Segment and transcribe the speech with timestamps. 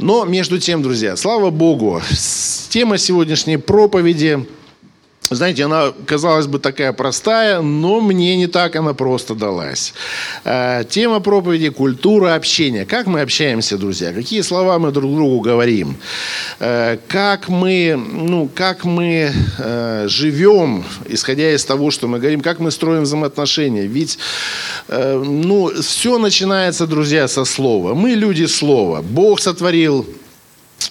[0.00, 2.00] Но между тем, друзья, слава Богу,
[2.70, 4.46] тема сегодняшней проповеди–
[5.30, 9.94] знаете, она, казалось бы, такая простая, но мне не так она просто далась.
[10.44, 12.84] Э, тема проповеди– культура общения.
[12.84, 14.12] Как мы общаемся, друзья?
[14.12, 15.96] Какие слова мы друг другу говорим?
[16.58, 22.40] Э, как мы, ну, как мы э, живем, исходя из того, что мы говорим?
[22.40, 23.86] Как мы строим взаимоотношения?
[23.86, 24.18] Ведь
[24.88, 27.94] ну, все начинается, друзья, со слова.
[27.94, 29.00] Мы люди слова.
[29.02, 30.04] Бог сотворил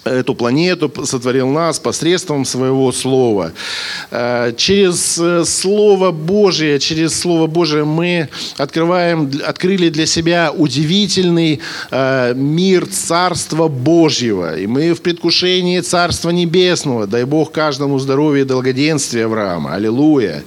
[0.04, 3.52] эту планету, сотворил нас посредством своего слова.
[4.10, 12.34] Э, через э, Слово Божие, через Слово Божие мы открываем, открыли для себя удивительный э,
[12.34, 14.58] мир Царства Божьего.
[14.58, 17.06] И мы в предвкушении Царства Небесного.
[17.06, 19.74] Дай Бог каждому здоровья и долгоденствия Авраама.
[19.74, 20.44] Аллилуйя.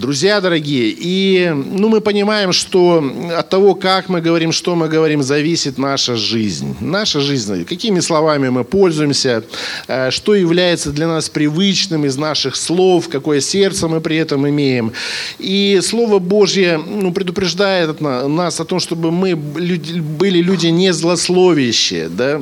[0.00, 3.04] Друзья дорогие, и ну, мы понимаем, что
[3.36, 6.74] от того, как мы говорим, что мы говорим, зависит наша жизнь.
[6.80, 9.44] Наша жизнь, какими словами мы пользуемся,
[9.88, 14.94] э, что является для нас привычным из наших слов, какое сердце мы при этом имеем.
[15.38, 22.40] И Слово Божье ну, предупреждает нас о том, чтобы мы были люди не злословящие, да,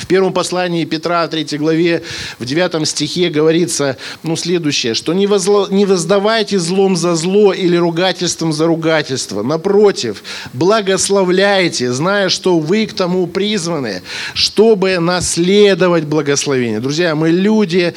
[0.00, 2.02] в первом послании Петра, 3 главе,
[2.38, 7.76] в 9 стихе говорится ну, следующее, что не, возло, не воздавайте злом за зло или
[7.76, 9.42] ругательством за ругательство.
[9.42, 14.02] Напротив, благословляйте, зная, что вы к тому призваны,
[14.34, 16.80] чтобы наследовать благословение.
[16.80, 17.94] Друзья, мы люди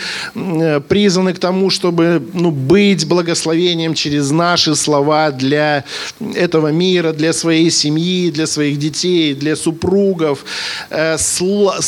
[0.88, 5.86] призваны к тому, чтобы ну, быть благословением через наши слова для
[6.36, 10.44] этого мира, для своей семьи, для своих детей, для супругов.
[10.90, 11.18] Э,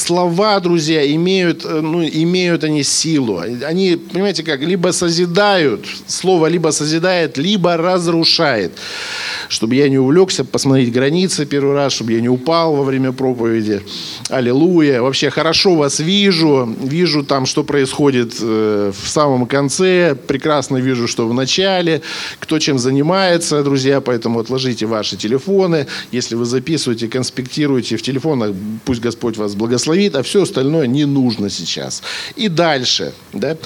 [0.05, 3.39] слова, друзья, имеют, э, ну, имеют они силу.
[3.67, 8.71] Они, понимаете как, либо созидают, слово либо созидает, либо разрушает.
[9.49, 13.81] Чтобы я не увлекся, посмотреть границы первый раз, чтобы я не упал во время проповеди.
[14.29, 15.01] Аллилуйя.
[15.01, 16.69] Вообще хорошо вас вижу.
[16.83, 20.15] Вижу там, что происходит э, в самом конце.
[20.27, 22.01] Прекрасно вижу, что в начале.
[22.39, 24.01] Кто чем занимается, друзья.
[24.01, 25.87] Поэтому отложите ваши телефоны.
[26.11, 28.51] Если вы записываете, конспектируете в телефонах,
[28.85, 32.03] пусть Господь вас благословит благословит, а все остальное не нужно сейчас.
[32.35, 33.13] И дальше.
[33.33, 33.57] Да?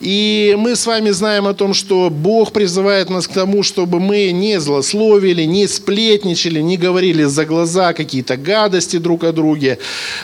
[0.00, 4.30] И мы с вами знаем о том, что Бог призывает нас к тому, чтобы мы
[4.30, 9.78] не злословили, не сплетничали, не говорили за глаза какие-то гадости друг о друге.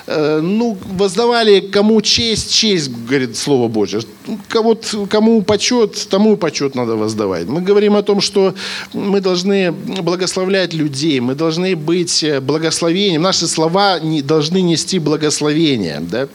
[0.07, 4.01] Э, ну, воздавали кому честь, честь, говорит Слово Божье.
[4.49, 7.47] Кому, почет, тому почет надо воздавать.
[7.47, 8.55] Мы говорим о том, что
[8.93, 13.23] мы должны благословлять людей, мы должны быть благословением.
[13.23, 16.01] Наши слова должны нести благословение.
[16.01, 16.29] Да?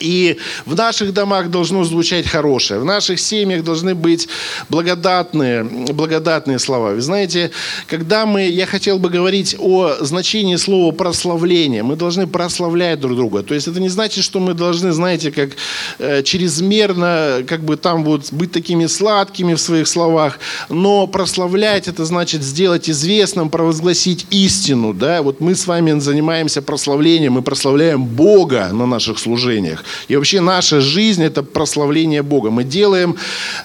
[0.00, 4.28] И в наших домах должно звучать хорошее, в наших семьях должны быть
[4.68, 6.90] благодатные, благодатные слова.
[6.90, 7.52] Вы знаете,
[7.86, 13.42] когда мы, я хотел бы говорить о значении слова прославление, мы должны прославлять друг друга.
[13.42, 15.50] То есть это не значит, что мы должны, знаете, как
[15.98, 22.04] э, чрезмерно, как бы там вот быть такими сладкими в своих словах, но прославлять это
[22.04, 28.70] значит сделать известным, провозгласить истину, да, вот мы с вами занимаемся прославлением, мы прославляем Бога
[28.72, 29.73] на наших служениях.
[30.08, 32.50] И вообще наша жизнь– это прославление Бога.
[32.50, 33.16] Мы делаем,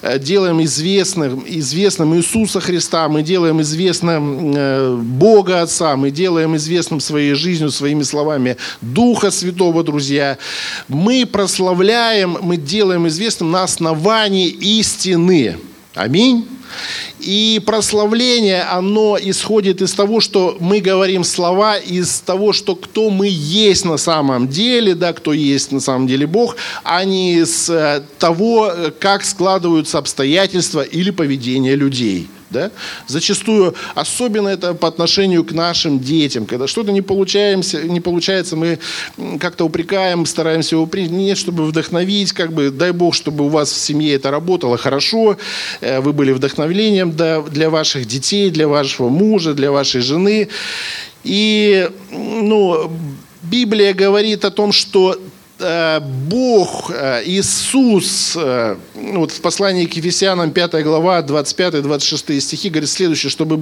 [0.02, 7.00] э, делаем известным, известным Иисуса Христа, мы делаем известным э, Бога Отца, мы делаем известным
[7.00, 10.38] своей жизнью, своими словами Духа Святого, друзья.
[10.88, 15.56] Мы прославляем, мы делаем известным на основании истины.
[15.94, 16.46] Аминь.
[17.18, 23.28] И прославление, оно исходит из того, что мы говорим слова, из того, что кто мы
[23.28, 28.02] есть на самом деле, да, кто есть на самом деле Бог, а не из э,
[28.18, 32.28] того, как складываются обстоятельства или поведение людей.
[32.50, 32.70] Да?
[33.06, 38.78] Зачастую, особенно это по отношению к нашим детям, когда что-то не, получаемся, не получается, мы
[39.38, 43.76] как-то упрекаем, стараемся его принять, чтобы вдохновить, как бы, дай Бог, чтобы у вас в
[43.76, 45.36] семье это работало хорошо,
[45.80, 50.48] э, вы были вдохновлением для ваших детей, для вашего мужа, для вашей жены.
[51.22, 52.90] И ну,
[53.42, 55.20] Библия говорит о том, что
[55.60, 63.30] Бог, э, Иисус, э, вот в послании к Ефесянам 5 глава, 25-26 стихи говорит следующее,
[63.30, 63.60] чтобы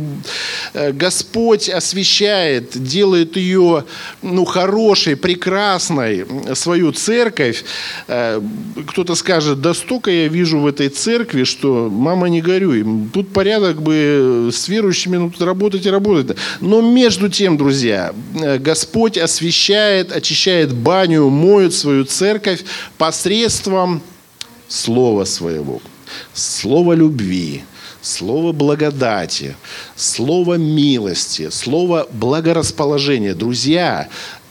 [0.75, 3.85] Господь освящает, делает ее
[4.23, 7.65] ну, хорошей, прекрасной, свою церковь.
[8.07, 12.85] Кто-то скажет, да столько я вижу в этой церкви, что мама не горюй.
[13.13, 16.37] Тут порядок бы с верующими ну, тут работать и работать.
[16.61, 18.13] Но между тем, друзья,
[18.59, 22.65] Господь освящает, очищает баню, моет свою свою церковь
[22.99, 24.03] посредством
[24.69, 25.81] слова своего,
[26.35, 27.63] слова любви,
[28.03, 29.57] слова благодати,
[29.97, 33.35] слова милости, слова благорасположения.
[33.35, 34.09] Друзья,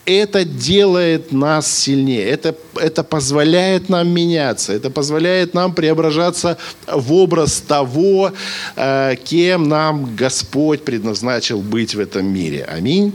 [0.07, 6.57] это делает нас сильнее, это, это позволяет нам меняться, это позволяет нам преображаться
[6.87, 8.31] в образ того,
[8.75, 12.65] э, кем нам Господь предназначил быть в этом мире.
[12.67, 13.13] Аминь.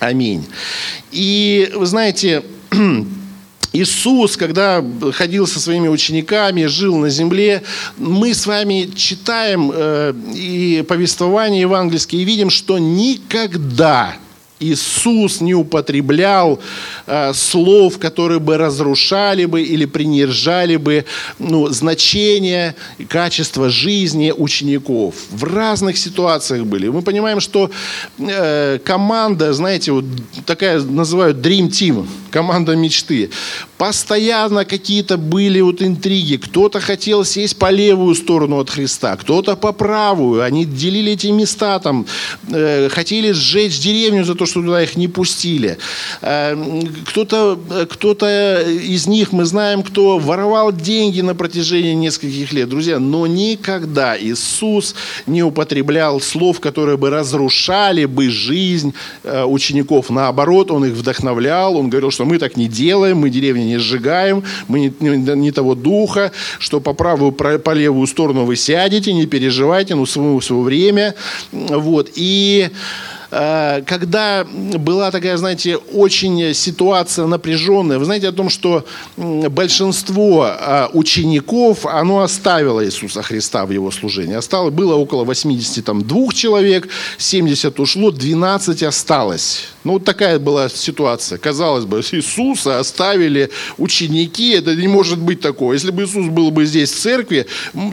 [0.00, 0.46] Аминь.
[1.12, 2.42] И вы знаете,
[3.72, 7.62] Иисус, когда ходил со своими учениками, жил на земле,
[7.96, 14.16] мы с вами читаем э, и повествования евангельские и видим, что никогда
[14.60, 16.60] Иисус не употреблял
[17.06, 21.06] э, слов, которые бы разрушали бы или принижали бы
[21.38, 22.74] ну, значение,
[23.08, 25.14] качество жизни учеников.
[25.30, 26.88] В разных ситуациях были.
[26.88, 27.70] Мы понимаем, что
[28.18, 30.04] э, команда, знаете, вот
[30.44, 33.30] такая называют Dream Team, команда мечты.
[33.80, 36.36] Постоянно какие-то были вот интриги.
[36.36, 40.42] Кто-то хотел сесть по левую сторону от Христа, кто-то по правую.
[40.42, 42.04] Они делили эти места там,
[42.52, 45.78] э, хотели сжечь деревню за то, что туда их не пустили.
[46.20, 47.58] Э, кто-то
[47.90, 52.68] кто из них, мы знаем, кто воровал деньги на протяжении нескольких лет.
[52.68, 54.94] Друзья, но никогда Иисус
[55.26, 58.92] не употреблял слов, которые бы разрушали бы жизнь
[59.24, 60.10] э, учеников.
[60.10, 64.42] Наоборот, Он их вдохновлял, Он говорил, что мы так не делаем, мы деревни не сжигаем,
[64.68, 69.26] мы не, не, не того духа, что по правую, по левую сторону вы сядете, не
[69.26, 71.14] переживайте, ну, свое, свое время.
[71.52, 72.10] Вот.
[72.14, 72.70] И
[73.30, 78.84] Э, когда была такая, знаете, очень ситуация напряженная, вы знаете о том, что
[79.16, 84.34] большинство э, учеников, оно оставило Иисуса Христа в его служении.
[84.34, 86.88] Осталось, было около 82 человек,
[87.18, 89.68] 70 ушло, 12 осталось.
[89.84, 91.38] Ну, вот такая была ситуация.
[91.38, 95.74] Казалось бы, Иисуса оставили ученики, это не может быть такое.
[95.74, 97.46] Если бы Иисус был бы здесь в церкви,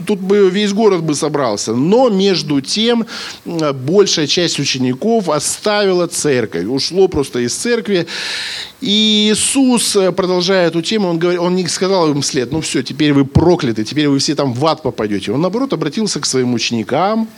[0.06, 1.74] тут бы весь город бы собрался.
[1.74, 3.06] Но между тем,
[3.44, 8.06] большая часть учеников оставила церковь, ушло просто из церкви.
[8.80, 12.82] И Иисус, э, продолжая эту тему, он, говорит, он не сказал им вслед, ну все,
[12.82, 15.32] теперь вы прокляты, теперь вы все там в ад попадете.
[15.32, 17.28] Он, наоборот, обратился к своим ученикам,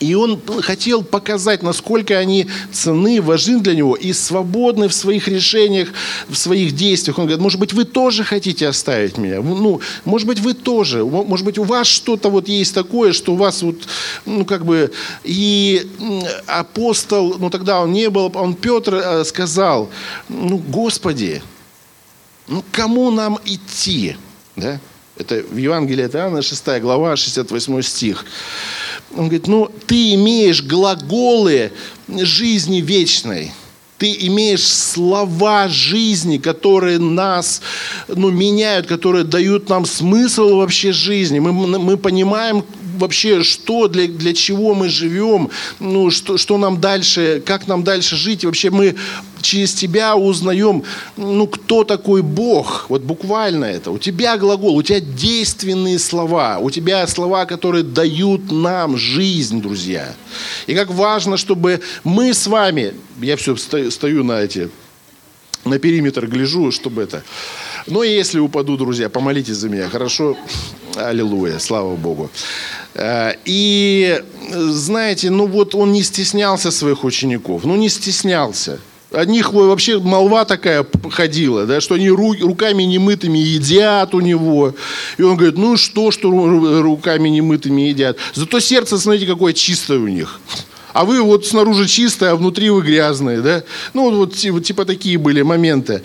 [0.00, 5.88] и он хотел показать, насколько они ценны, важны для него и свободны в своих решениях,
[6.28, 7.18] в своих действиях.
[7.18, 9.40] Он говорит, может быть, вы тоже хотите оставить меня?
[9.40, 11.04] Ну, может быть, вы тоже.
[11.04, 13.76] Может быть, у вас что-то вот есть такое, что у вас вот,
[14.24, 14.92] ну, как бы...
[15.24, 15.86] И
[16.46, 19.90] апостол, ну, тогда он не был, он Петр э, сказал,
[20.28, 21.42] ну, Господи,
[22.46, 24.16] ну, кому нам идти?
[24.56, 24.80] Да?
[25.18, 28.24] Это в Евангелии от Иоанна, 6 глава, 68 стих.
[29.12, 31.72] Он говорит, ну ты имеешь глаголы
[32.08, 33.52] жизни вечной.
[33.98, 37.60] Ты имеешь слова жизни, которые нас
[38.06, 41.40] ну, меняют, которые дают нам смысл вообще жизни.
[41.40, 42.62] Мы, мы понимаем,
[42.98, 48.16] вообще, что, для, для чего мы живем, ну, что, что нам дальше, как нам дальше
[48.16, 48.44] жить.
[48.44, 48.96] Вообще мы
[49.40, 50.84] через тебя узнаем,
[51.16, 52.86] ну, кто такой Бог.
[52.88, 53.90] Вот буквально это.
[53.90, 60.14] У тебя глагол, у тебя действенные слова, у тебя слова, которые дают нам жизнь, друзья.
[60.66, 64.70] И как важно, чтобы мы с вами, я все стою, на эти,
[65.64, 67.22] на периметр гляжу, чтобы это.
[67.86, 70.36] Но если упаду, друзья, помолитесь за меня, хорошо?
[70.96, 72.30] Аллилуйя, слава Богу.
[72.94, 78.80] Э, и знаете, ну вот он не стеснялся своих учеников, ну не стеснялся.
[79.10, 84.74] От них вообще молва такая ходила, да, что они руками немытыми едят у него.
[85.16, 86.30] И он говорит, ну что, что
[86.82, 88.18] руками немытыми едят.
[88.34, 90.40] Зато сердце, смотрите, какое чистое у них
[90.98, 93.62] а вы вот снаружи чистые, а внутри вы грязные, да?
[93.94, 96.02] Ну, вот типа, типа такие были моменты.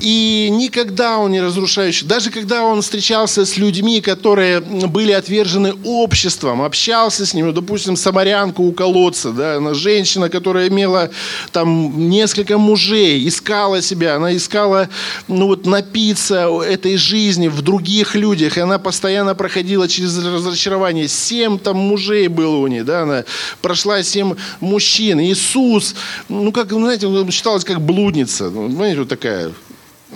[0.00, 2.06] И никогда он не разрушающий.
[2.06, 8.64] Даже когда он встречался с людьми, которые были отвержены обществом, общался с ними, допустим, самарянку
[8.64, 11.08] у колодца, да, она женщина, которая имела
[11.50, 14.90] там несколько мужей, искала себя, она искала,
[15.26, 21.08] ну вот, напиться этой жизни в других людях, и она постоянно проходила через разочарование.
[21.08, 23.24] Семь там мужей было у нее, да, она
[23.62, 25.20] прошла семь семь мужчин.
[25.20, 25.94] Иисус,
[26.28, 28.50] ну, как, ну, знаете, считалась как блудница.
[28.50, 29.52] Ну, знаете, вот такая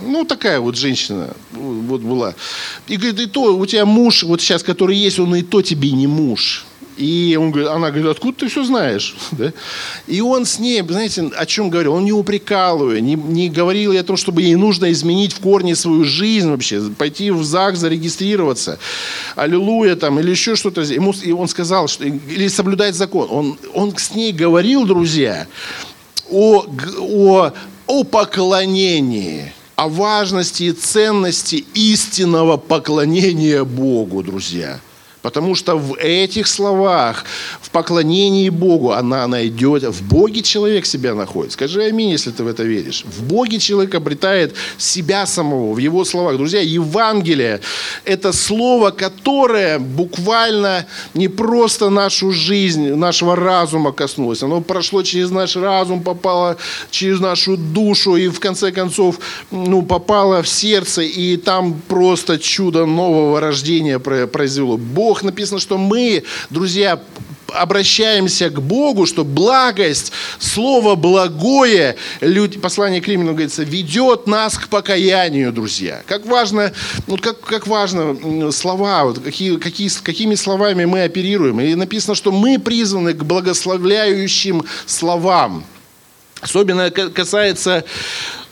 [0.01, 2.35] ну, такая вот женщина вот была.
[2.89, 5.91] И говорит, и то у тебя муж, вот сейчас, который есть, он и то тебе
[5.93, 6.65] не муж.
[6.97, 9.17] И он говорит, она говорит, откуда ты все знаешь?
[9.33, 9.53] Да?
[10.07, 11.95] И он с ней, знаете, о чем говорил?
[11.95, 15.75] Он не упрекал ее, не, не говорил о том, чтобы ей нужно изменить в корне
[15.75, 18.79] свою жизнь вообще, пойти в ЗАГС, зарегистрироваться,
[19.37, 20.83] аллилуйя там, или еще что-то.
[20.83, 23.29] Ему, и он сказал, что, или соблюдать закон.
[23.31, 25.47] Он, он с ней говорил, друзья,
[26.31, 26.67] о,
[26.99, 27.53] о,
[27.87, 34.81] о поклонении о важности и ценности истинного поклонения Богу, друзья.
[35.23, 37.25] Потому что в этих словах,
[37.61, 39.85] в поклонении Богу она найдет.
[39.85, 41.53] В Боге человек себя находит.
[41.53, 43.05] Скажи аминь, если ты в это веришь.
[43.05, 46.37] В Боге человек обретает себя самого, в его словах.
[46.37, 47.61] Друзья, Евангелие–
[48.05, 54.43] это слово, которое буквально не просто нашу жизнь, нашего разума коснулось.
[54.43, 56.57] Оно прошло через наш разум, попало
[56.91, 59.21] через нашу душу и в конце концов
[59.53, 61.03] ну, попало в сердце.
[61.03, 64.77] И там просто чудо нового рождения произвело.
[64.77, 66.99] Бог Бог, написано, что мы, друзья,
[67.49, 74.69] обращаемся к Богу, что благость, слово благое, люди, послание к Римлянам говорится, ведет нас к
[74.69, 76.03] покаянию, друзья.
[76.07, 76.73] Как важно,
[77.07, 81.61] вот как, как важно слова, вот какие, какие, какими словами мы оперируем.
[81.61, 85.63] И написано, что мы призваны к благословляющим словам.
[86.41, 87.85] Особенно касается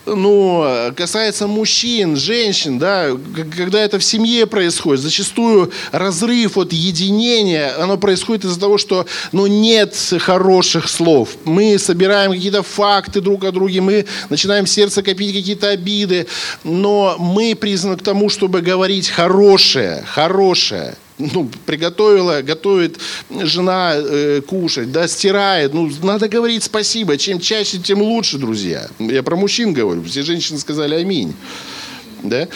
[0.05, 3.09] ну, касается мужчин, женщин, да,
[3.55, 9.47] когда это в семье происходит, зачастую разрыв от единения, оно происходит из-за того, что, ну,
[9.47, 11.29] нет хороших слов.
[11.45, 16.27] Мы собираем какие-то факты друг о друге, мы начинаем в сердце копить какие-то обиды,
[16.63, 22.99] но мы призваны к тому, чтобы говорить хорошее, хорошее ну, приготовила, готовит
[23.29, 25.73] жена э, кушать, да, стирает.
[25.73, 27.17] Ну, надо говорить спасибо.
[27.17, 28.87] Чем чаще, тем лучше, друзья.
[28.99, 30.03] Я про мужчин говорю.
[30.03, 31.33] Все женщины сказали аминь.
[32.23, 32.47] Да?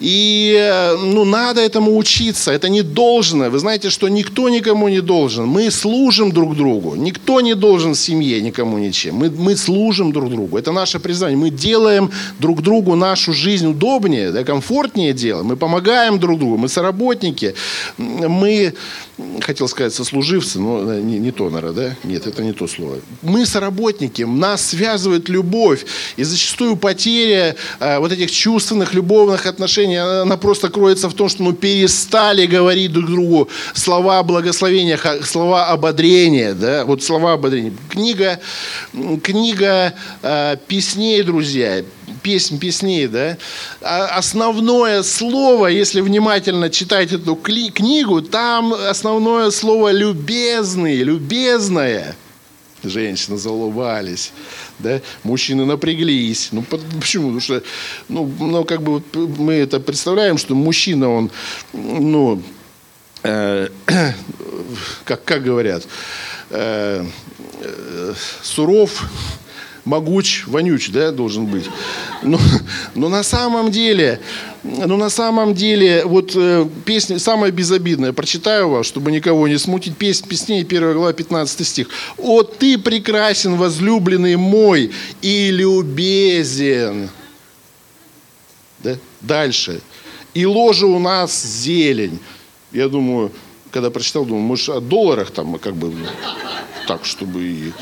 [0.00, 2.52] И э, ну, надо этому учиться.
[2.52, 3.50] Это не должно.
[3.50, 5.46] Вы знаете, что никто никому не должен.
[5.46, 6.94] Мы служим друг другу.
[6.96, 9.14] Никто не должен в семье никому ничем.
[9.14, 10.58] Мы, мы служим друг другу.
[10.58, 11.38] Это наше призвание.
[11.38, 15.46] Мы делаем друг другу нашу жизнь удобнее, да, комфортнее делаем.
[15.46, 16.58] Мы помогаем друг другу.
[16.58, 17.54] Мы соработники.
[17.96, 18.74] Мы
[19.40, 21.96] хотел сказать сослуживцы, но э, не, не то, наверное, да?
[22.04, 22.98] Нет, это не то слово.
[23.22, 25.86] Мы соработники, нас связывает любовь.
[26.16, 31.42] И зачастую потеря э, вот этих чувственных, любовных отношений, она просто кроется в том, что
[31.42, 36.84] мы перестали говорить друг другу слова благословения, слова ободрения, да?
[36.84, 37.72] Вот слова ободрения.
[37.88, 38.40] Книга,
[39.22, 41.82] книга э, песней, друзья,
[42.22, 43.36] песнь песней, да,
[43.80, 49.05] а основное слово, если внимательно читать эту книгу, там основное
[49.50, 52.16] слово «любезный», «любезная».
[52.82, 54.32] Женщины заулыбались,
[54.78, 56.50] да, мужчины напряглись.
[56.52, 57.28] Ну, почему?
[57.28, 57.62] Потому что,
[58.08, 59.02] ну, ну как бы
[59.38, 61.30] мы это представляем, что мужчина, он,
[61.72, 62.42] ну,
[63.22, 63.68] э,
[65.04, 65.86] как, как говорят,
[66.50, 67.04] э,
[67.60, 69.04] э, суров,
[69.86, 71.64] могуч, вонюч, да, должен быть.
[72.22, 72.38] Но,
[72.94, 74.20] но на самом деле,
[74.62, 79.96] но на самом деле, вот э, песня самая безобидная, прочитаю вам, чтобы никого не смутить,
[79.96, 81.88] песня песней, 1 глава, 15 стих.
[82.18, 84.90] «О, ты прекрасен, возлюбленный мой,
[85.22, 87.08] и любезен».
[88.80, 88.96] Да?
[89.20, 89.80] Дальше.
[90.34, 92.18] «И ложа у нас зелень».
[92.72, 93.30] Я думаю,
[93.70, 95.94] когда прочитал, думаю, может, о долларах там, как бы,
[96.88, 97.72] так, чтобы и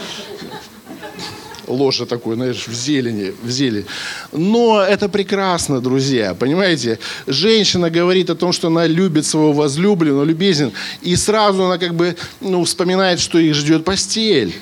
[1.67, 3.85] ложе такое, знаешь, в зелени, в зелень.
[4.33, 6.99] Но это прекрасно, друзья, понимаете?
[7.27, 12.17] Женщина говорит о том, что она любит своего возлюбленного, любезен, и сразу она как бы,
[12.41, 14.55] ну, вспоминает, что их ждет постель.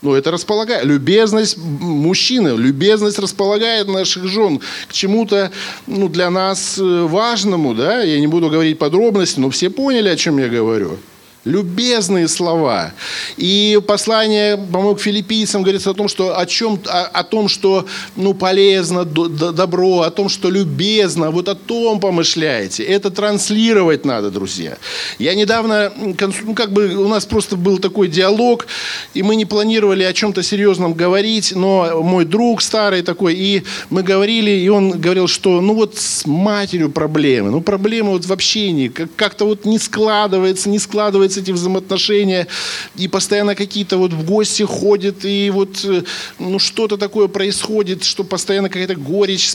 [0.00, 0.84] Ну, это располагает.
[0.84, 5.50] Любезность мужчины, любезность располагает наших жен к чему-то
[5.88, 7.74] ну, для нас э, важному.
[7.74, 8.00] Да?
[8.02, 10.98] Я не буду говорить подробности, но все поняли, о чем я говорю
[11.44, 12.92] любезные слова.
[13.36, 17.86] И послание, по-моему, к филиппийцам говорится о том, что о, чем, о, о том, что
[18.16, 22.82] ну, полезно, добро, о том, что любезно, вот о том помышляете.
[22.82, 24.76] Это транслировать надо, друзья.
[25.18, 28.66] Я недавно, ну, как бы у нас просто был такой диалог,
[29.14, 34.02] и мы не планировали о чем-то серьезном говорить, но мой друг старый такой, и мы
[34.02, 38.88] говорили, и он говорил, что ну вот с матерью проблемы, ну проблемы вот в общении,
[38.88, 42.46] как-то вот не складывается, не складывается эти взаимоотношения,
[42.96, 46.02] и постоянно какие-то вот в гости ходят, и вот э,
[46.38, 49.54] ну, что-то такое происходит, что постоянно какая-то горечь,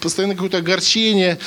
[0.00, 1.38] постоянно какое-то огорчение.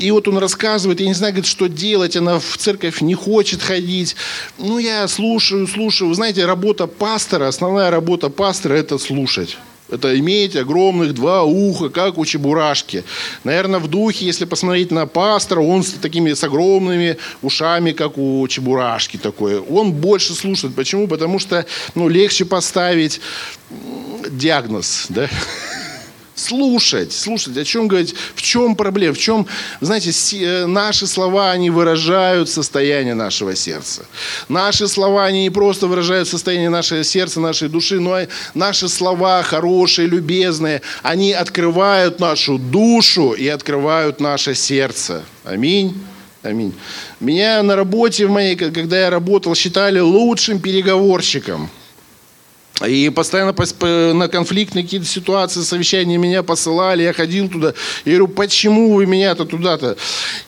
[0.00, 3.62] И вот он рассказывает, я не знаю, говорит, что делать, она в церковь не хочет
[3.62, 4.16] ходить.
[4.58, 6.12] Ну, я слушаю, слушаю.
[6.14, 9.56] Знаете, работа пастора, основная работа пастора– это слушать.
[9.90, 13.04] Это иметь огромных два уха, как у чебурашки.
[13.44, 18.46] Наверное, в духе, если посмотреть на пастора, он с такими с огромными ушами, как у
[18.48, 19.58] чебурашки такой.
[19.58, 20.74] Он больше слушает.
[20.74, 21.08] Почему?
[21.08, 21.64] Потому что
[21.94, 23.20] ну, легче поставить
[24.30, 25.06] диагноз.
[25.08, 25.28] Да?
[26.38, 29.46] Слушать, слушать, о чем говорить, в чем проблема, в чем,
[29.80, 34.04] знаете, э, наши слова, они выражают состояние нашего сердца.
[34.48, 39.42] Наши слова, они не просто выражают состояние нашего сердца, нашей души, но и наши слова
[39.42, 45.24] хорошие, любезные, они открывают нашу душу и открывают наше сердце.
[45.44, 45.94] Аминь.
[46.42, 46.72] Аминь.
[47.20, 51.68] Меня на работе в моей, когда я работал, считали лучшим переговорщиком.
[52.86, 53.54] И постоянно
[54.14, 57.74] на конфликтные какие-то ситуации, совещания меня посылали, я ходил туда.
[58.04, 59.96] Я говорю, почему вы меня-то туда-то?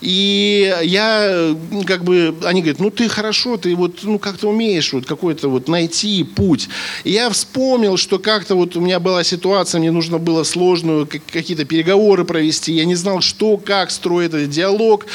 [0.00, 1.54] И я,
[1.86, 5.68] как бы, они говорят, ну ты хорошо, ты вот, ну как-то умеешь вот какой-то вот
[5.68, 6.68] найти путь.
[7.02, 11.64] И я вспомнил, что как-то вот у меня была ситуация, мне нужно было сложную, какие-то
[11.64, 15.06] переговоры провести, я не знал, что, как строить этот диалог.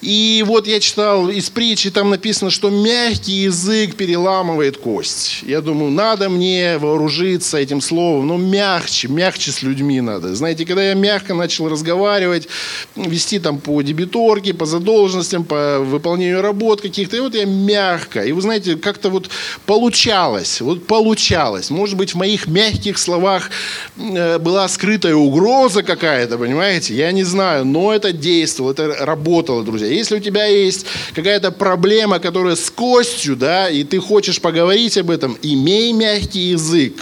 [0.00, 5.42] И вот я читал из притчи, там написано, что мягкий язык переламывает кость.
[5.42, 10.34] Я думаю, надо мне вооружиться этим словом, но мягче, мягче с людьми надо.
[10.34, 12.48] Знаете, когда я мягко начал разговаривать,
[12.96, 18.24] вести там по дебиторке, по задолженностям, по выполнению работ каких-то, и вот я мягко.
[18.24, 19.28] И вы знаете, как-то вот
[19.66, 21.68] получалось, вот получалось.
[21.68, 23.50] Может быть, в моих мягких словах
[23.98, 26.94] э, была скрытая угроза какая-то, понимаете?
[26.94, 29.89] Я не знаю, но это действовало, это работало, друзья.
[29.94, 35.10] Если у тебя есть какая-то проблема, которая с костью, да, и ты хочешь поговорить об
[35.10, 36.94] этом, имей мягкий язык,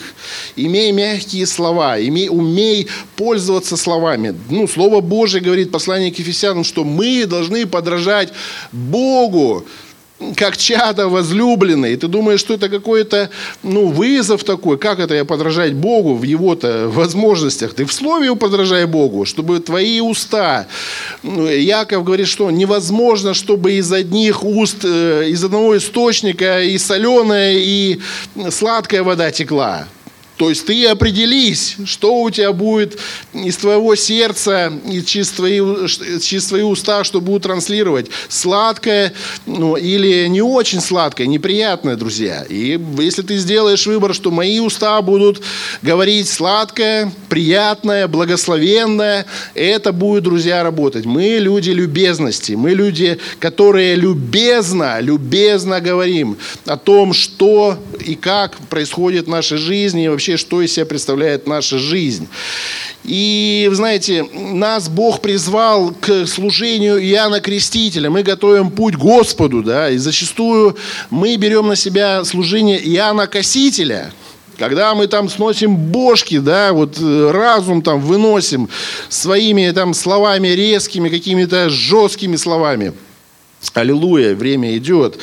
[0.56, 4.34] имей мягкие слова, имей, умей пользоваться словами.
[4.50, 8.32] Ну, Слово Божие говорит, послание к Ефесянам, что мы должны подражать
[8.72, 9.66] Богу,
[10.36, 13.30] как чада возлюбленный, ты думаешь, что это какой-то
[13.62, 17.74] ну, вызов такой, как это я подражать Богу в его-то возможностях.
[17.74, 20.66] Ты в слове подражай Богу, чтобы твои уста.
[21.22, 27.54] Ну, Яков говорит, что невозможно, чтобы из одних уст, э, из одного источника и соленая,
[27.58, 28.00] и
[28.50, 29.86] сладкая вода текла.
[30.38, 32.96] То есть ты определись, что у тебя будет
[33.34, 35.60] из твоего сердца и через твои,
[36.20, 38.06] через твои уста, что будут транслировать.
[38.28, 39.12] Сладкое
[39.46, 42.46] ну, или не очень сладкое, неприятное, друзья.
[42.48, 45.42] И если ты сделаешь выбор, что мои уста будут
[45.82, 51.04] говорить сладкое, приятное, благословенное, это будет, друзья, работать.
[51.04, 57.76] Мы люди любезности, мы люди, которые любезно, любезно говорим о том, что
[58.06, 62.28] и как происходит в нашей жизни, и вообще вообще, что из себя представляет наша жизнь.
[63.04, 68.10] И, вы знаете, нас Бог призвал к служению Иоанна Крестителя.
[68.10, 70.76] Мы готовим путь Господу, да, и зачастую
[71.10, 74.12] мы берем на себя служение Иоанна Косителя–
[74.58, 78.68] когда мы там сносим бошки, да, вот э, разум там выносим
[79.08, 82.92] своими там словами резкими, какими-то жесткими словами–
[83.74, 85.18] Аллилуйя, время идет.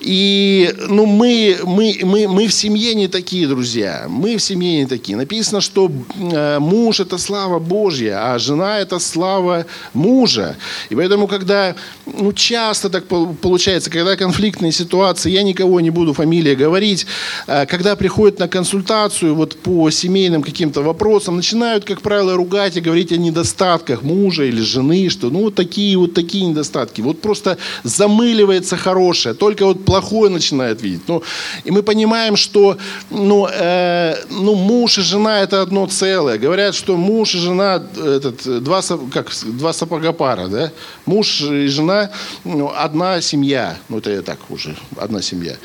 [0.00, 4.06] И ну, мы, мы, мы, мы в семье не такие, друзья.
[4.08, 5.16] Мы в семье не такие.
[5.16, 10.56] Написано, что э, муж– это слава Божья, а жена– это слава мужа.
[10.88, 11.74] И поэтому, когда
[12.06, 17.06] ну, часто так получается, когда конфликтные ситуации, я никого не буду фамилия говорить,
[17.48, 22.80] э, когда приходят на консультацию вот по семейным каким-то вопросам, начинают, как правило, ругать и
[22.80, 27.00] говорить о недостатках мужа или жены, что ну вот такие вот такие недостатки.
[27.00, 31.08] Вот просто замыливается хорошее, только вот плохое начинает видеть.
[31.08, 31.22] Ну,
[31.64, 32.76] и мы понимаем, что
[33.10, 36.36] ну, э, ну, муж и жена это одно целое.
[36.38, 40.48] Говорят, что муж и жена этот, два, как, два сапога пара.
[40.48, 40.70] Да?
[41.06, 42.10] Муж и жена
[42.44, 43.78] ну, одна семья.
[43.88, 45.56] Ну, это я так уже, одна семья.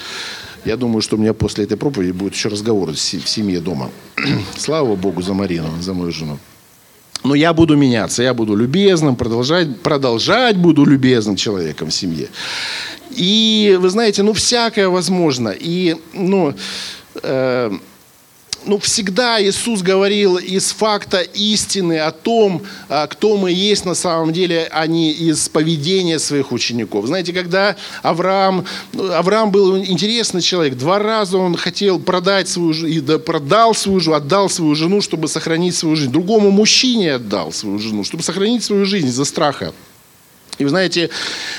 [0.64, 3.90] Я думаю, что у меня после этой проповеди будет еще разговор в семье дома.
[4.58, 6.40] Слава Богу за Марину, за мою жену.
[7.24, 12.28] Но я буду меняться, я буду любезным, продолжать, продолжать буду любезным человеком в семье.
[13.12, 15.50] И вы знаете, ну всякое возможно.
[15.50, 16.54] И, ну,
[17.24, 17.72] э,
[18.66, 24.34] ну, всегда Иисус говорил из факта истины о том, а, кто мы есть на самом
[24.34, 27.08] деле, а не из поведения своих учеников.
[27.08, 33.74] Знаете, когда Авраам, Авраам был интересный человек, два раза он хотел продать свою и продал
[33.74, 36.12] свою жену, отдал свою жену, чтобы сохранить свою жизнь.
[36.12, 39.74] Другому мужчине отдал свою жену, чтобы сохранить свою жизнь из-за страха.
[40.60, 41.10] И вы знаете,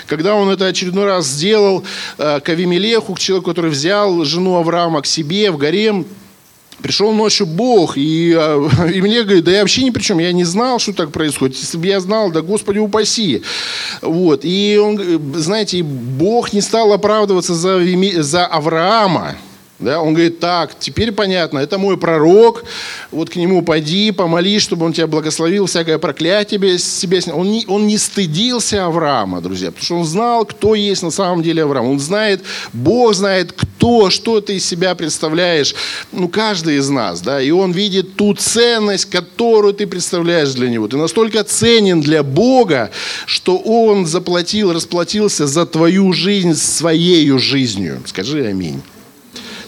[0.07, 1.85] когда он это очередной раз сделал,
[2.19, 6.07] э, к Авимелеху, к человеку, который взял жену Авраама к себе в гарем,
[6.85, 10.35] Пришел ночью Бог, и, а, и мне говорит, да я вообще ни при чем, я
[10.35, 11.57] не знал, что так происходит.
[11.57, 13.43] Если бы я знал, да Господи упаси.
[14.03, 14.41] Вот.
[14.43, 15.01] И он,
[15.35, 17.81] знаете, Бог не стал оправдываться за,
[18.23, 19.35] за Авраама.
[19.85, 22.65] Да, он говорит, так, теперь понятно, это мой пророк,
[23.11, 27.39] вот к нему пойди, помолись, чтобы он тебя благословил, всякое проклятие себе снял.
[27.39, 31.43] Он не, он не стыдился Авраама, друзья, потому что он знал, кто есть на самом
[31.43, 31.87] деле Авраам.
[31.87, 32.43] Он знает,
[32.73, 35.75] Бог знает, кто, что ты из себя представляешь,
[36.13, 40.89] ну, каждый из нас, да, и он видит ту ценность, которую ты представляешь для него.
[40.89, 42.91] Ты настолько ценен для Бога,
[43.27, 48.01] что он заплатил, расплатился за твою жизнь своей жизнью.
[48.07, 48.81] Скажи аминь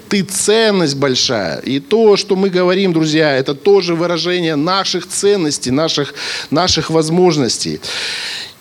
[0.09, 1.59] ты ценность большая.
[1.61, 6.15] И то, что мы говорим, друзья, это тоже выражение наших ценностей, наших,
[6.51, 7.81] наших возможностей.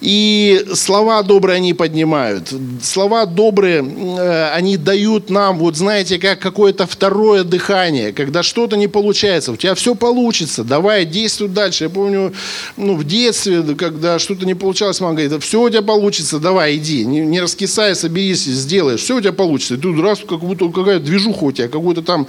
[0.06, 2.54] И слова добрые они поднимают.
[2.84, 8.14] Слова добрые, э, они дают нам, вот знаете, как какое-то второе дыхание.
[8.14, 11.86] Когда что-то не получается, у тебя все получится, давай, действуй дальше.
[11.86, 12.34] Я помню,
[12.78, 17.04] ну, в детстве, когда что-то не получалось, мама говорит, все у тебя получится, давай, иди,
[17.04, 19.74] не, не раскисай, соберись, сделаешь, все у тебя получится.
[19.74, 22.28] И тут раз как будто какая-то движуха у тебя, какое-то там,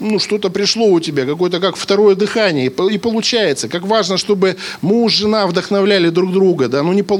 [0.00, 3.68] ну, что-то пришло у тебя, какое-то как второе дыхание, и, и получается.
[3.68, 7.17] Как важно, чтобы муж, жена вдохновляли друг друга, да, ну, не получается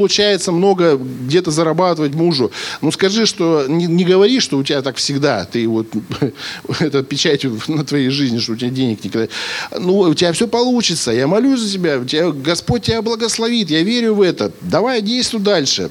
[0.53, 2.51] много где-то зарабатывать мужу.
[2.81, 5.87] Ну, скажи, что, не, не говори, что у тебя так всегда, ты вот,
[6.81, 9.29] это печать на твоей жизни, что у тебя денег никогда.
[9.79, 14.15] Ну, у тебя все получится, я молюсь за тебя, тебя Господь тебя благословит, я верю
[14.15, 14.53] в это.
[14.61, 15.91] Давай действуй дальше.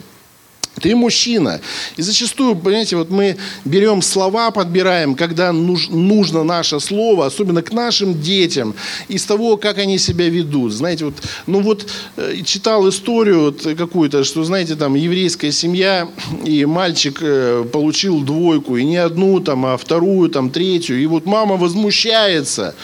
[0.82, 1.60] Ты мужчина.
[1.96, 7.72] И зачастую, понимаете, вот мы берем слова, подбираем, когда нуж, нужно наше слово, особенно к
[7.74, 8.76] нашим детям,
[9.08, 10.74] из того, как они себя ведут.
[10.74, 11.16] Знаете, вот,
[11.48, 11.88] ну вот
[12.18, 16.08] э, читал историю вот какую-то, что, знаете, там еврейская семья,
[16.46, 21.02] и мальчик э, получил двойку, и не одну там, а вторую, там, третью.
[21.02, 22.76] И вот мама возмущается.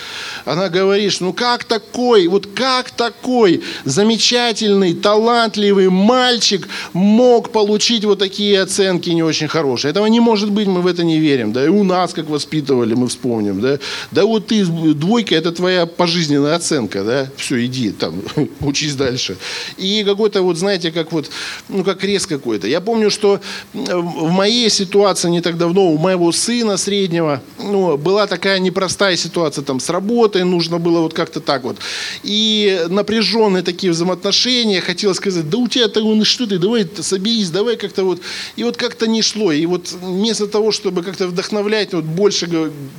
[0.45, 8.19] Она говорит, ну как такой, вот как такой замечательный, талантливый мальчик мог получить получить вот
[8.19, 9.91] такие оценки не очень хорошие.
[9.91, 11.51] Этого не может быть, мы в это не верим.
[11.51, 13.59] Да, и у нас как воспитывали, мы вспомним.
[13.59, 13.77] Да,
[14.11, 18.21] да вот ты, двойка, это твоя пожизненная оценка, да, все, иди там,
[18.61, 19.35] учись дальше.
[19.77, 21.29] И какой-то вот, знаете, как вот,
[21.67, 22.67] ну, как крест какой-то.
[22.67, 23.41] Я помню, что
[23.73, 29.63] в моей ситуации не так давно, у моего сына среднего, ну, была такая непростая ситуация
[29.63, 31.77] там с работой, нужно было вот как-то так вот.
[32.23, 37.72] И напряженные такие взаимоотношения, хотелось сказать, да у тебя-то, ну что ты, давай соберись, давай
[37.73, 38.21] давай как-то вот...
[38.55, 39.51] И вот как-то не шло.
[39.51, 42.47] И вот вместо того, чтобы как-то вдохновлять, вот больше,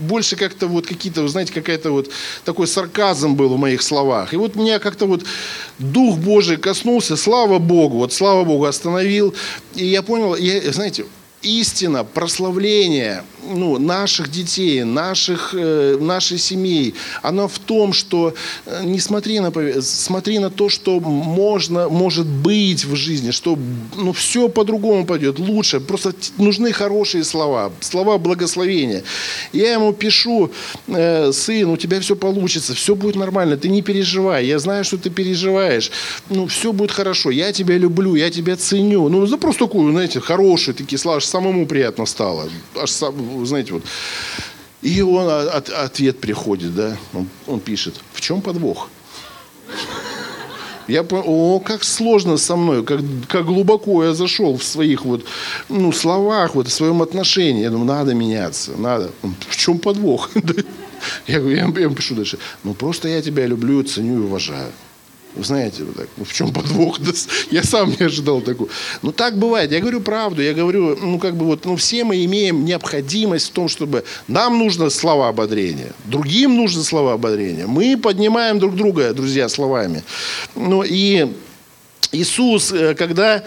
[0.00, 2.10] больше как-то вот какие-то, знаете, какая-то вот
[2.44, 4.34] такой сарказм был в моих словах.
[4.34, 5.24] И вот меня как-то вот
[5.78, 9.34] Дух Божий коснулся, слава Богу, вот слава Богу остановил.
[9.74, 11.04] И я понял, я, знаете,
[11.44, 18.34] истина, прославление ну, наших детей, наших, э, нашей семьи, она в том, что
[18.66, 19.52] э, не смотри на,
[19.82, 23.58] смотри на то, что можно, может быть в жизни, что
[23.96, 25.80] ну, все по-другому пойдет, лучше.
[25.80, 29.02] Просто нужны хорошие слова, слова благословения.
[29.52, 30.50] Я ему пишу,
[30.86, 34.96] э, сын, у тебя все получится, все будет нормально, ты не переживай, я знаю, что
[34.96, 35.90] ты переживаешь,
[36.30, 39.08] ну, все будет хорошо, я тебя люблю, я тебя ценю.
[39.08, 42.48] Ну, за просто такую, знаете, хорошие такие слова, самому приятно стало.
[42.76, 42.90] Аж
[43.42, 43.82] знаете, вот.
[44.82, 48.88] И он, от, ответ приходит, да, он, он пишет, в чем подвох?
[50.88, 55.24] Я о, как сложно со мной, как, как глубоко я зашел в своих вот,
[55.68, 57.62] ну, словах, вот, в своем отношении.
[57.62, 59.10] Я думаю, надо меняться, надо.
[59.48, 60.30] В чем подвох?
[61.26, 62.38] Я, я, я пишу дальше.
[62.64, 64.72] Ну, просто я тебя люблю, ценю и уважаю.
[65.36, 67.00] Вы знаете, вот так, ну, в чем подвох?
[67.50, 68.68] Я сам не ожидал такого.
[69.02, 69.72] Ну, так бывает.
[69.72, 70.42] Я говорю правду.
[70.42, 74.58] Я говорю, ну, как бы вот, ну, все мы имеем необходимость в том, чтобы нам
[74.58, 77.66] нужно слова ободрения, другим нужны слова ободрения.
[77.66, 80.04] Мы поднимаем друг друга, друзья, словами.
[80.54, 81.32] Ну, и
[82.12, 83.44] Иисус, э, когда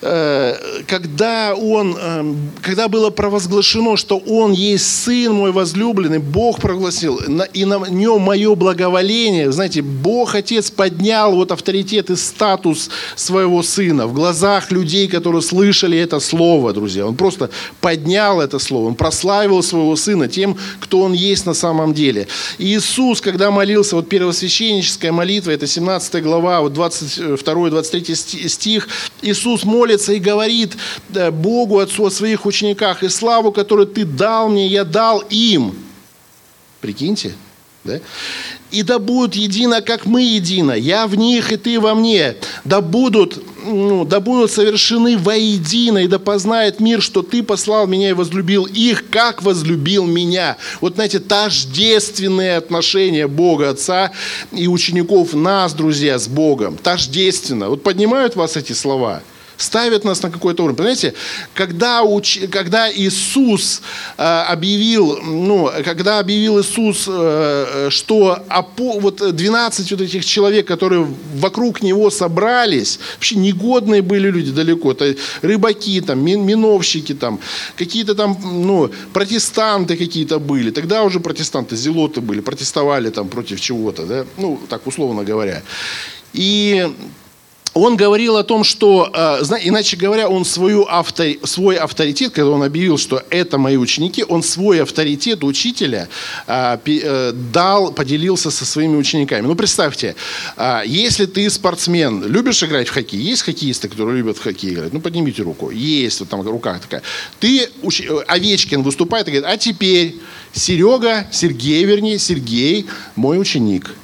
[0.00, 7.18] когда, он, эм, когда было провозглашено, что Он есть Сын мой возлюбленный, Бог прогласил,
[7.54, 14.06] и на нем мое благоволение, знаете, Бог Отец поднял вот авторитет и статус своего Сына
[14.06, 17.06] в глазах людей, которые слышали это Слово, друзья.
[17.06, 21.94] Он просто поднял это Слово, Он прославил своего Сына тем, кто Он есть на самом
[21.94, 22.28] деле.
[22.58, 28.88] Иисус, когда молился, вот первосвященническая молитва, это 17 глава, вот 22-23 стих,
[29.22, 30.76] Иисус молится, молится и говорит
[31.08, 35.76] Богу, Отцу о своих учениках, и славу, которую ты дал мне, я дал им.
[36.80, 37.34] Прикиньте,
[37.84, 38.00] да?
[38.72, 40.72] И да будут едино, как мы едино.
[40.72, 42.34] Я в них, и ты во мне.
[42.64, 48.10] Да будут, ну, да будут совершены воедино, и да познает мир, что ты послал меня
[48.10, 50.56] и возлюбил их, как возлюбил меня.
[50.80, 54.10] Вот, знаете, тождественные отношения Бога Отца
[54.50, 56.76] и учеников нас, друзья, с Богом.
[56.76, 57.70] Тождественно.
[57.70, 59.22] Вот поднимают вас эти слова–
[59.56, 60.76] ставят нас на какой-то уровень.
[60.76, 61.14] Понимаете,
[61.54, 62.40] когда, уч...
[62.50, 63.82] когда Иисус
[64.18, 69.00] э, объявил, ну, когда объявил Иисус, э, что опо...
[69.00, 75.14] вот 12 вот этих человек, которые вокруг него собрались, вообще негодные были люди далеко, это
[75.42, 77.40] рыбаки, там, миновщики, там,
[77.76, 84.06] какие-то там, ну, протестанты какие-то были, тогда уже протестанты, зелоты были, протестовали там против чего-то,
[84.06, 85.62] да, ну, так условно говоря.
[86.32, 86.86] И
[87.76, 92.62] он говорил о том, что, э, иначе говоря, он свою автор, свой авторитет, когда он
[92.62, 96.08] объявил, что это мои ученики, он свой авторитет учителя
[96.46, 99.46] э, э, дал, поделился со своими учениками.
[99.46, 100.16] Ну, представьте,
[100.86, 104.92] если ты спортсмен, любишь играть в хоккей, есть хоккеисты, которые любят в хоккей играть?
[104.94, 105.70] Ну, поднимите руку.
[105.70, 107.02] Есть, вот там рука такая.
[107.40, 107.68] Ты,
[108.26, 110.16] Овечкин выступает и говорит, а теперь
[110.54, 112.86] Серега, Сергей, вернее, Сергей,
[113.16, 113.94] мой ученик.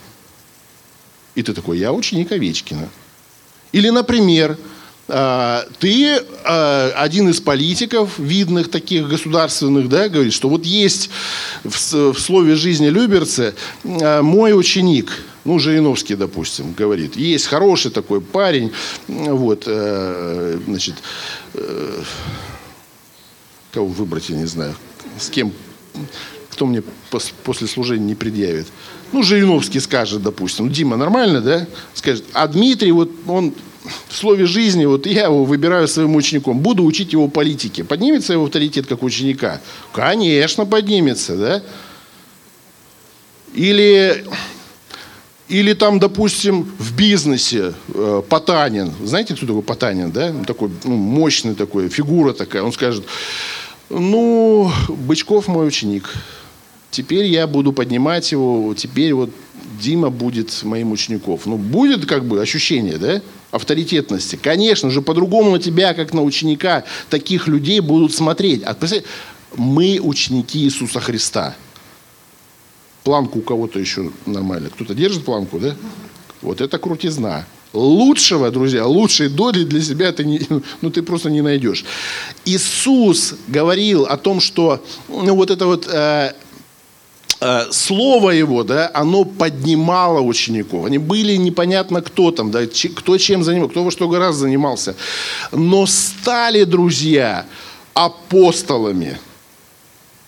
[1.35, 2.88] И ты такой, я ученик Овечкина.
[3.72, 4.58] Или, например,
[5.08, 11.11] а, ты а, один из политиков, видных таких государственных, да, говорит, что вот есть
[11.64, 13.54] в, слове жизни Люберцы
[13.85, 15.11] а, мой ученик,
[15.44, 18.70] ну, Жириновский, допустим, говорит, есть хороший такой парень,
[19.08, 20.94] вот, э, значит,
[21.54, 22.02] э,
[23.72, 24.76] кого выбрать, я не знаю,
[25.18, 25.52] с кем,
[26.52, 26.82] кто мне
[27.44, 28.66] после служения не предъявит.
[29.10, 31.66] Ну, Жириновский скажет, допустим, Дима, нормально, да?
[31.94, 33.54] Скажет, а Дмитрий, вот он
[34.08, 37.84] в слове жизни, вот я его выбираю своим учеником, буду учить его политике.
[37.84, 39.62] Поднимется его авторитет как ученика?
[39.94, 41.62] Конечно, поднимется, да?
[43.54, 44.24] Или,
[45.48, 48.92] или там, допустим, в бизнесе э, Потанин.
[49.02, 50.32] Знаете, кто такой Потанин, да?
[50.46, 52.62] такой ну, мощный такой, фигура такая.
[52.62, 53.04] Он скажет,
[53.88, 56.12] ну, Бычков мой ученик.
[56.92, 59.31] Теперь я буду поднимать его, теперь вот
[59.81, 61.40] Дима будет моим учеником.
[61.46, 63.22] Ну, будет как бы ощущение, да?
[63.50, 64.37] авторитетности.
[64.37, 68.62] Конечно же, по-другому на тебя, как на ученика, таких людей будут смотреть.
[68.64, 68.76] А,
[69.57, 71.55] мы ученики Иисуса Христа.
[73.05, 74.70] Планку у кого-то еще нормально.
[74.70, 75.74] Кто-то держит планку, да?
[76.42, 77.46] Вот это крутизна.
[77.72, 80.40] Лучшего, друзья, лучшей доли для себя ты, не,
[80.83, 81.85] ну, ты просто не найдешь.
[82.44, 86.35] Иисус говорил о том, что ну, вот это вот э,
[87.70, 90.85] слово его, да, оно поднимало учеников.
[90.85, 92.61] Они были непонятно кто там, да,
[92.94, 94.94] кто чем занимался, кто во что гораздо занимался.
[95.52, 97.46] Но стали друзья
[97.94, 99.18] апостолами.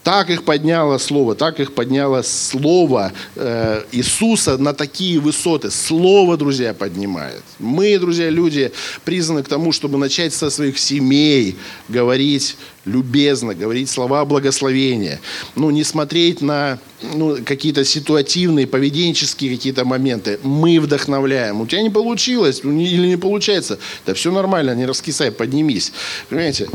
[0.04, 5.70] Так их подняло Слово, так их подняло Слово э, Иисуса на такие высоты.
[5.70, 7.42] Слово, друзья, поднимает.
[7.58, 8.70] Мы, друзья, люди
[9.06, 11.56] призваны к тому, чтобы начать со своих семей
[11.88, 15.20] говорить любезно, говорить слова благословения.
[15.56, 16.78] Ну, не смотреть на
[17.14, 20.38] ну, какие-то ситуативные, поведенческие какие-то моменты.
[20.42, 21.62] Мы вдохновляем.
[21.62, 23.78] У тебя не получилось ну, или не получается.
[24.04, 25.92] Да все нормально, не раскисай, поднимись.
[26.28, 26.68] Понимаете?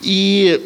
[0.00, 0.64] И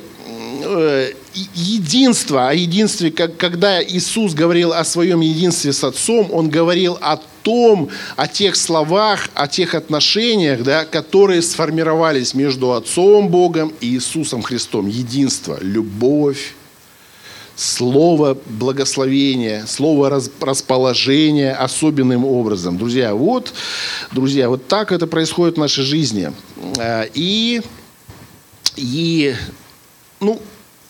[0.62, 6.98] э, единство, о единстве, как, когда Иисус говорил о своем единстве с Отцом, Он говорил
[7.00, 13.88] о том, о тех словах, о тех отношениях, да, которые сформировались между Отцом Богом и
[13.88, 14.86] Иисусом Христом.
[14.86, 16.54] Единство, любовь,
[17.56, 22.78] слово благословения, слово расположения особенным образом.
[22.78, 23.52] Друзья, вот,
[24.10, 26.32] друзья, вот так это происходит в нашей жизни.
[26.78, 27.62] А, и,
[28.76, 29.34] и
[30.20, 30.40] ну,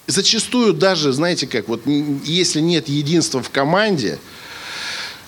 [0.07, 4.19] зачастую даже, знаете как, вот если нет единства в команде,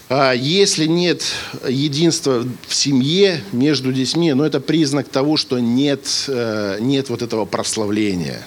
[0.09, 1.23] а если нет
[1.67, 7.47] единства в семье между детьми, ну это признак того, что нет, э, нет вот этого
[7.47, 8.47] прославления.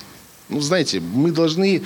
[0.50, 1.82] Ну, знаете, мы должны,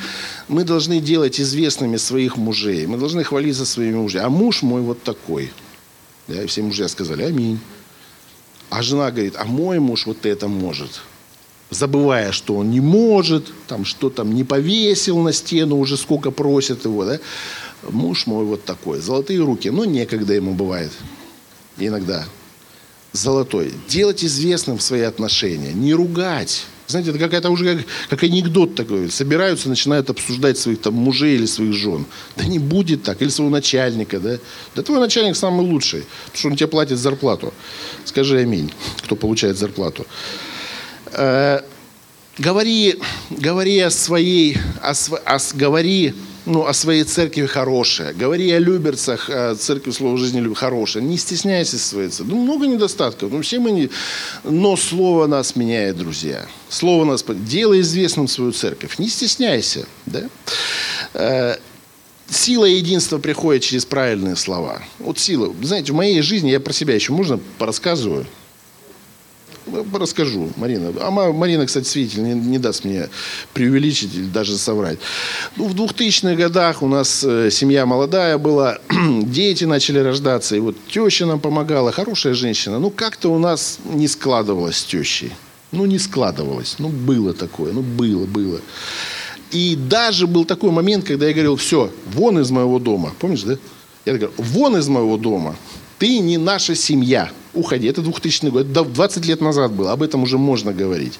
[0.47, 2.85] мы должны делать известными своих мужей.
[2.85, 4.27] Мы должны хвалиться своими мужьями.
[4.27, 5.51] А муж мой вот такой.
[6.27, 7.59] Да, и все мужья сказали, аминь.
[8.69, 11.01] А жена говорит, а мой муж вот это может
[11.71, 16.85] забывая, что он не может, там что там не повесил на стену, уже сколько просят
[16.85, 17.19] его, да.
[17.89, 20.91] Муж мой вот такой, золотые руки, но некогда ему бывает,
[21.79, 22.25] иногда.
[23.13, 23.73] Золотой.
[23.89, 26.65] Делать известным свои отношения, не ругать.
[26.87, 29.09] Знаете, это какая-то уже как, как анекдот такой.
[29.09, 32.05] Собираются, начинают обсуждать своих там мужей или своих жен.
[32.37, 33.21] Да не будет так.
[33.21, 34.37] Или своего начальника, да.
[34.75, 37.53] Да твой начальник самый лучший, потому что он тебе платит зарплату.
[38.05, 38.71] Скажи аминь,
[39.03, 40.05] кто получает зарплату.
[41.13, 41.61] Э,
[42.37, 44.93] говори, говори о своей, о,
[45.25, 46.13] о, говори
[46.45, 48.13] ну, о своей церкви хорошее.
[48.13, 51.05] Говори о Люберцах, о церкви Слова Жизни хорошее.
[51.05, 52.33] Не стесняйся своей церкви.
[52.33, 53.31] Ну, много недостатков.
[53.31, 53.89] Ну, все мы не...
[54.43, 56.45] Но Слово нас меняет, друзья.
[56.69, 57.23] Слово нас...
[57.27, 58.97] Делай известным свою церковь.
[58.97, 59.85] Не стесняйся.
[60.05, 60.23] Да?
[61.13, 61.57] Э,
[62.29, 64.81] сила единства приходит через правильные слова.
[64.99, 65.53] Вот сила.
[65.61, 68.25] Знаете, в моей жизни, я про себя еще можно порассказываю?
[69.93, 70.93] Расскажу, Марина.
[70.99, 73.09] А Марина, кстати, свидетель, не, не даст мне
[73.53, 74.99] преувеличить или даже соврать.
[75.57, 78.79] Ну, в 2000-х годах у нас э, семья молодая была,
[79.23, 82.79] дети начали рождаться, и вот теща нам помогала, хорошая женщина.
[82.79, 85.31] Ну, как-то у нас не складывалось с тещей.
[85.71, 86.75] Ну, не складывалось.
[86.79, 87.71] Ну, было такое.
[87.71, 88.59] Ну, было, было.
[89.51, 93.13] И даже был такой момент, когда я говорил, все, вон из моего дома.
[93.19, 93.57] Помнишь, да?
[94.05, 95.55] Я говорю, вон из моего дома.
[95.99, 97.29] Ты не наша семья.
[97.53, 97.87] Уходи.
[97.87, 101.19] Это 2000 год, 20 лет назад было, об этом уже можно говорить.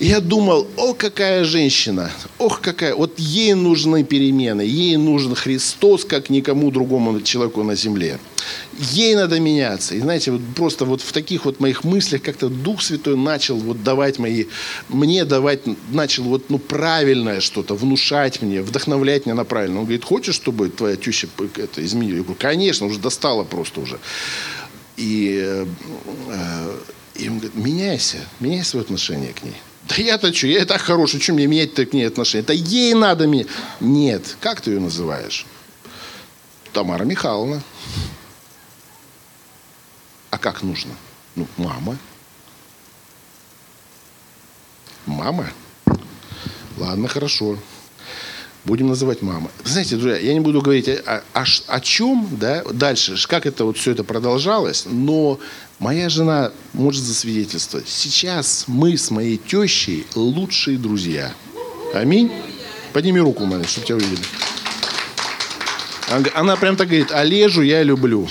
[0.00, 6.30] Я думал, о, какая женщина, ох, какая, вот ей нужны перемены, ей нужен Христос, как
[6.30, 8.18] никому другому человеку на земле.
[8.78, 9.94] Ей надо меняться.
[9.94, 13.84] И знаете, вот просто вот в таких вот моих мыслях как-то Дух Святой начал вот
[13.84, 14.46] давать мои,
[14.88, 15.60] мне давать,
[15.92, 19.78] начал вот ну правильное что-то, внушать мне, вдохновлять меня на правильное.
[19.78, 22.16] Он говорит, хочешь, чтобы твоя теща это изменила?
[22.16, 24.00] Я говорю, конечно, уже достала просто уже.
[24.96, 25.66] И, э,
[26.28, 26.78] э,
[27.14, 29.56] и он говорит, меняйся, меняй свое отношение к ней.
[29.88, 32.42] Да я-то что, я и так хороший, что мне менять-то к ней отношения?
[32.42, 33.46] Это ей надо мне.
[33.80, 35.46] Нет, как ты ее называешь?
[36.72, 37.62] Тамара Михайловна.
[40.30, 40.94] А как нужно?
[41.34, 41.98] Ну, мама.
[45.04, 45.50] Мама?
[46.78, 47.58] Ладно, хорошо.
[48.64, 49.50] Будем называть мама.
[49.64, 53.76] Знаете, друзья, я не буду говорить о, о, о чем, да, дальше, как это вот
[53.76, 55.40] все это продолжалось, но
[55.80, 57.88] моя жена может засвидетельствовать.
[57.88, 61.32] Сейчас мы с моей тещей лучшие друзья.
[61.92, 62.30] Аминь.
[62.92, 64.24] Подними руку, Маня, чтобы тебя увидели.
[66.34, 68.28] Она прям так говорит, Олежу я люблю.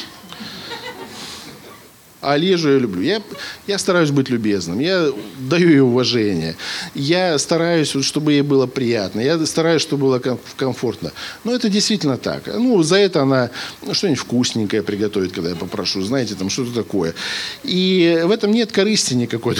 [2.21, 3.01] А Олежу я люблю.
[3.01, 3.21] Я,
[3.65, 4.79] я стараюсь быть любезным.
[4.79, 6.55] Я даю ей уважение.
[6.93, 9.21] Я стараюсь, чтобы ей было приятно.
[9.21, 11.12] Я стараюсь, чтобы было комфортно.
[11.43, 12.45] Но это действительно так.
[12.45, 13.49] Ну, за это она
[13.91, 16.01] что-нибудь вкусненькое приготовит, когда я попрошу.
[16.03, 17.15] Знаете, там что-то такое.
[17.63, 19.57] И в этом нет корысти никакой.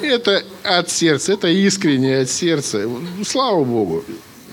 [0.00, 2.88] Это от сердца, это искренне от сердца.
[3.26, 4.04] Слава Богу.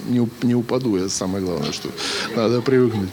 [0.08, 1.89] Не, не упаду, это самое главное, что
[2.36, 3.10] надо привыкнуть.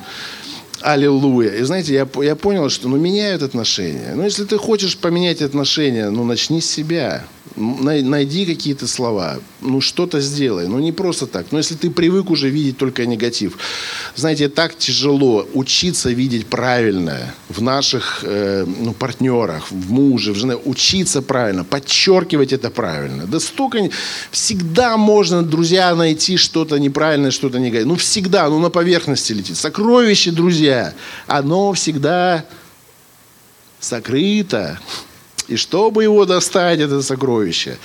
[0.80, 1.50] Аллилуйя.
[1.50, 4.12] И знаете, я, я понял, что ну, меняют отношения.
[4.14, 7.24] Но если ты хочешь поменять отношения, ну начни с себя
[7.56, 11.46] найди какие-то слова, ну что-то сделай, ну не просто так.
[11.52, 13.58] Но если ты привык уже видеть только негатив,
[14.16, 20.56] знаете, так тяжело учиться видеть правильное в наших э, ну, партнерах, в муже, в жене,
[20.64, 23.26] учиться правильно, подчеркивать это правильно.
[23.26, 23.90] Да столько,
[24.30, 27.94] всегда можно, друзья, найти что-то неправильное, что-то негативное.
[27.94, 29.56] Ну всегда, ну на поверхности летит.
[29.56, 30.94] Сокровище, друзья,
[31.26, 32.44] оно всегда
[33.80, 34.78] сокрыто.
[35.50, 37.76] И чтобы его достать, это сокровище,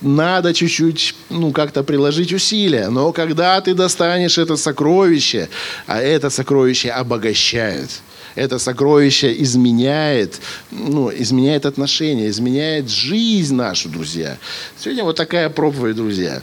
[0.00, 2.88] надо чуть-чуть, ну, как-то приложить усилия.
[2.88, 5.50] Но когда ты достанешь это сокровище,
[5.86, 7.90] а это сокровище обогащает,
[8.36, 14.38] это сокровище изменяет, ну, изменяет отношения, изменяет жизнь нашу, друзья.
[14.78, 16.40] Сегодня вот такая проповедь, друзья.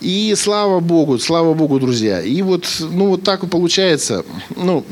[0.00, 2.20] И слава Богу, слава Богу, друзья.
[2.20, 4.84] И вот, ну, вот так получается, ну,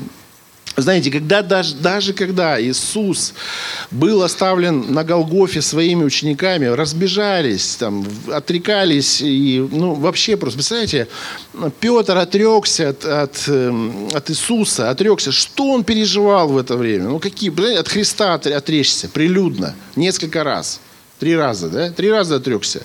[0.82, 3.34] знаете, когда даже, даже когда Иисус
[3.90, 11.08] был оставлен на Голгофе своими учениками, разбежались, там, отрекались, и, ну, вообще просто, представляете,
[11.80, 15.32] Петр отрекся от, от, эм, от Иисуса, отрекся.
[15.32, 17.08] Что он переживал в это время?
[17.08, 20.80] Ну, какие, от Христа отречься прилюдно, несколько раз.
[21.18, 21.90] Три раза, да?
[21.90, 22.82] Три раза отрекся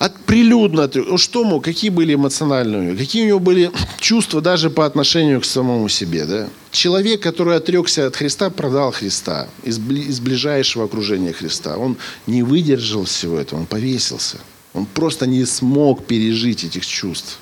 [0.00, 1.18] от, прилюдно отрек.
[1.18, 5.88] Что мог, какие были эмоциональные, какие у него были чувства даже по отношению к самому
[5.90, 6.24] себе.
[6.24, 6.48] Да?
[6.72, 11.76] Человек, который отрекся от Христа, продал Христа из, из ближайшего окружения Христа.
[11.76, 14.38] Он не выдержал всего этого, он повесился.
[14.72, 17.38] Он просто не смог пережить этих чувств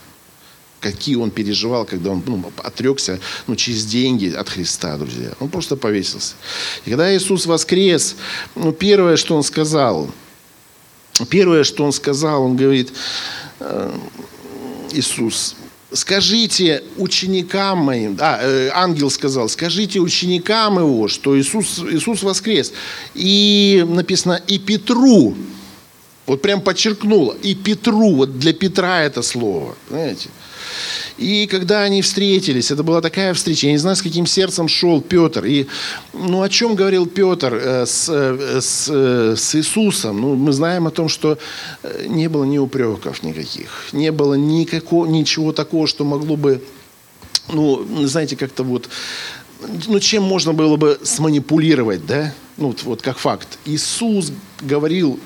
[0.81, 3.19] какие он переживал, когда он ну, отрекся
[3.49, 5.33] ну, через деньги от Христа, друзья.
[5.41, 6.35] Он просто повесился.
[6.85, 8.15] И когда Иисус воскрес,
[8.55, 10.09] ну, первое, что он сказал–
[11.27, 12.93] Первое, что он сказал, он говорит,
[13.61, 13.99] э,
[14.93, 15.57] Иисус,
[15.93, 22.73] скажите ученикам моим, а, э, ангел сказал, скажите ученикам его, что Иисус, Иисус воскрес.
[23.15, 25.35] И написано, и Петру,
[26.27, 30.29] вот прям подчеркнуло, и Петру, вот для Петра это слово, знаете.
[31.19, 35.01] И когда они встретились, это была такая встреча, я не знаю, с каким сердцем шел
[35.01, 35.45] Петр.
[35.45, 35.67] И,
[36.13, 40.21] ну, о чем говорил Петр э, с, э, с, э, с Иисусом?
[40.21, 41.37] Ну, мы знаем о том, что
[42.07, 46.63] не было ни упреков никаких, не было никакого, ничего такого, что могло бы,
[47.53, 48.89] ну, знаете, как-то вот,
[49.89, 52.33] ну, чем можно было бы сманипулировать, да?
[52.57, 53.59] Ну, вот, вот как факт.
[53.65, 55.19] Иисус говорил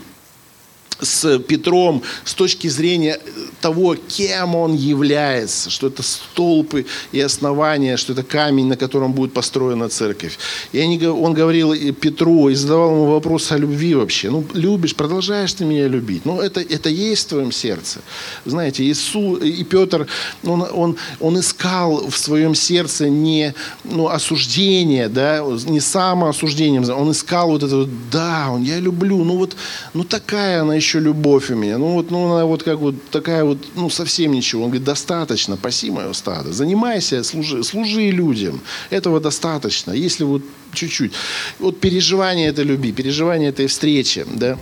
[1.02, 3.18] с Петром с точки зрения
[3.60, 9.33] того, кем он является, что это столпы и основания, что это камень, на котором будет
[9.33, 10.38] построена церковь.
[10.72, 14.31] И они, он говорил Петру и задавал ему вопрос о любви вообще.
[14.31, 16.24] Ну, любишь, продолжаешь ты меня любить.
[16.24, 18.00] Ну, это, это есть в твоем сердце.
[18.44, 20.06] Знаете, Иисус и Петр,
[20.44, 23.54] он, он, он искал в своем сердце не
[23.85, 29.56] ну, осуждение, да, не самоосуждение, он искал вот это, да, он, я люблю, ну вот,
[29.94, 31.78] ну такая она еще еще любовь у меня?
[31.78, 34.64] Ну вот, ну она вот как вот такая вот, ну совсем ничего.
[34.64, 36.52] Он говорит, достаточно, паси мое стадо.
[36.52, 38.60] Занимайся, служи, служи людям.
[38.90, 39.92] Этого достаточно.
[39.92, 40.42] Если вот
[40.73, 41.12] чуть-чуть.
[41.58, 44.27] Вот переживание этой любви, переживание этой встречи.
[44.35, 44.58] Да?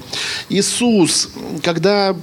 [0.48, 1.30] Иисус,
[1.62, 2.16] когда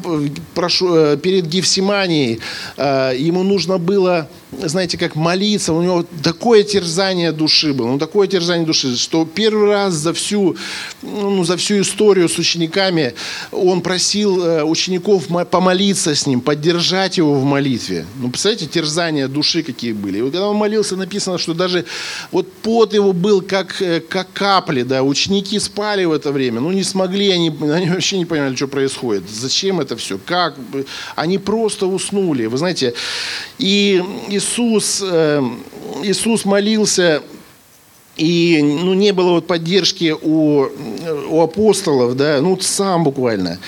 [0.53, 2.39] прошу, э, перед Гефсиманией
[2.77, 8.27] э, ему нужно было знаете, как молиться, у него такое терзание души было, ну, такое
[8.27, 10.55] терзание души, что первый раз за всю,
[11.01, 13.13] ну, за всю историю с учениками
[13.51, 18.05] он просил э, учеников помолиться с ним, поддержать его в молитве.
[18.15, 20.19] Ну, представляете, терзания души какие были.
[20.19, 21.85] И вот когда он молился, написано, что даже
[22.31, 26.71] вот пот его был как, э, как капли, да, ученики спали в это время, ну,
[26.71, 30.55] не смогли, они, они вообще не понимали, что происходит, зачем это все, как,
[31.15, 32.93] они просто уснули, вы знаете,
[33.57, 35.41] и Иисус, э,
[36.03, 37.21] Иисус молился
[38.17, 40.67] и ну, не было вот поддержки у,
[41.29, 43.59] у апостолов, да, ну сам буквально.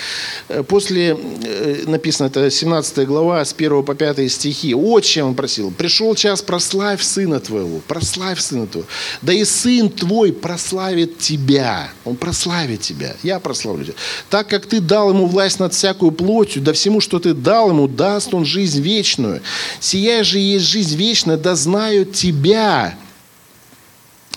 [0.68, 6.14] После, э, написано, это 17 глава, с 1 по 5 стихи, очень он просил, пришел
[6.14, 8.88] час, прославь сына твоего, прославь сына твоего,
[9.22, 13.94] да и сын твой прославит тебя, он прославит тебя, я прославлю тебя.
[14.28, 17.86] Так как ты дал ему власть над всякую плотью, да всему, что ты дал ему,
[17.86, 19.42] даст он жизнь вечную.
[19.78, 22.96] Сия же есть жизнь вечная, да знают тебя,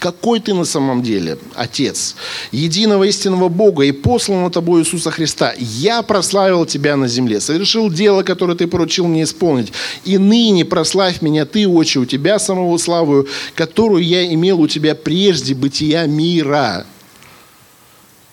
[0.03, 2.17] какой ты на самом деле, Отец,
[2.51, 5.53] единого истинного Бога и посланного тобой Иисуса Христа.
[5.57, 9.71] Я прославил тебя на земле, совершил дело, которое ты поручил мне исполнить.
[10.03, 14.93] И ныне прославь меня ты, Отче, у тебя самого славу, которую я имел у тебя
[14.93, 16.85] прежде бытия мира.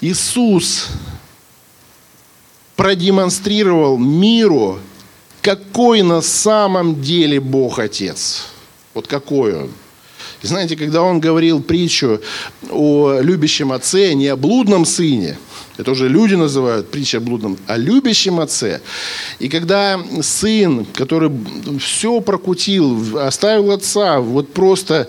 [0.01, 0.89] Иисус
[2.75, 4.81] продемонстрировал миру,
[5.41, 8.47] какой на самом деле Бог Отец.
[8.93, 9.71] Вот какой Он.
[10.43, 12.21] И знаете, когда он говорил притчу
[12.71, 15.37] о любящем отце, не о блудном сыне,
[15.77, 18.81] это уже люди называют притча о блудном, о любящем отце.
[19.39, 21.31] И когда сын, который
[21.79, 25.09] все прокутил, оставил отца, вот просто,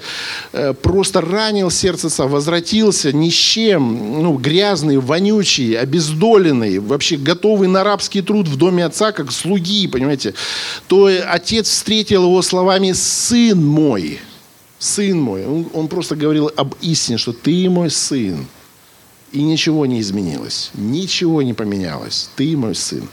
[0.53, 7.67] э, просто ранил сердце отца, возвратился ни с чем, ну, грязный, вонючий, обездоленный, вообще готовый
[7.67, 10.33] на рабский труд в доме отца, как слуги, понимаете,
[10.87, 14.19] то отец встретил его словами «сын мой»
[14.81, 15.45] сын мой.
[15.45, 18.47] Он, он просто говорил об истине, что ты мой сын.
[19.31, 22.29] И ничего не изменилось, ничего не поменялось.
[22.35, 23.07] Ты мой сын.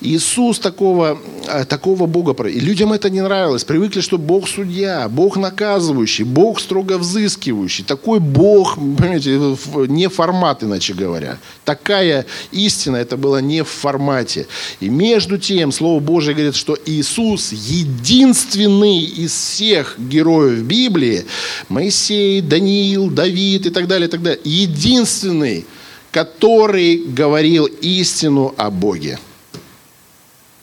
[0.00, 2.32] Иисус такого, э, такого Бога...
[2.48, 3.62] И людям это не нравилось.
[3.62, 7.84] Привыкли, что Бог судья, Бог наказывающий, Бог строго взыскивающий.
[7.84, 9.56] Такой Бог, понимаете,
[9.88, 11.36] не формат, иначе говоря.
[11.66, 14.46] Такая истина, это было не в формате.
[14.80, 21.26] И между тем, Слово Божие говорит, что Иисус единственный из всех героев Библии,
[21.68, 25.66] Моисей, Даниил, Давид и так далее, и так далее, единственный единственный,
[26.10, 29.18] который говорил истину о Боге.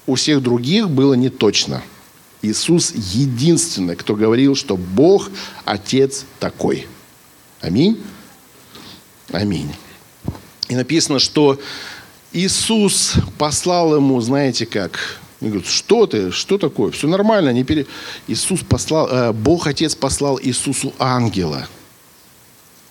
[0.05, 1.81] У всех других было не точно.
[2.41, 5.29] Иисус единственный, кто говорил, что Бог
[5.65, 6.87] Отец такой.
[7.61, 7.99] Аминь.
[9.31, 9.71] Аминь.
[10.69, 11.59] И написано, что
[12.31, 17.85] Иисус послал ему, знаете как, он говорит, что ты, что такое, все нормально, не пере...
[18.27, 21.67] Иисус послал, э, Бог Отец послал Иисусу ангела.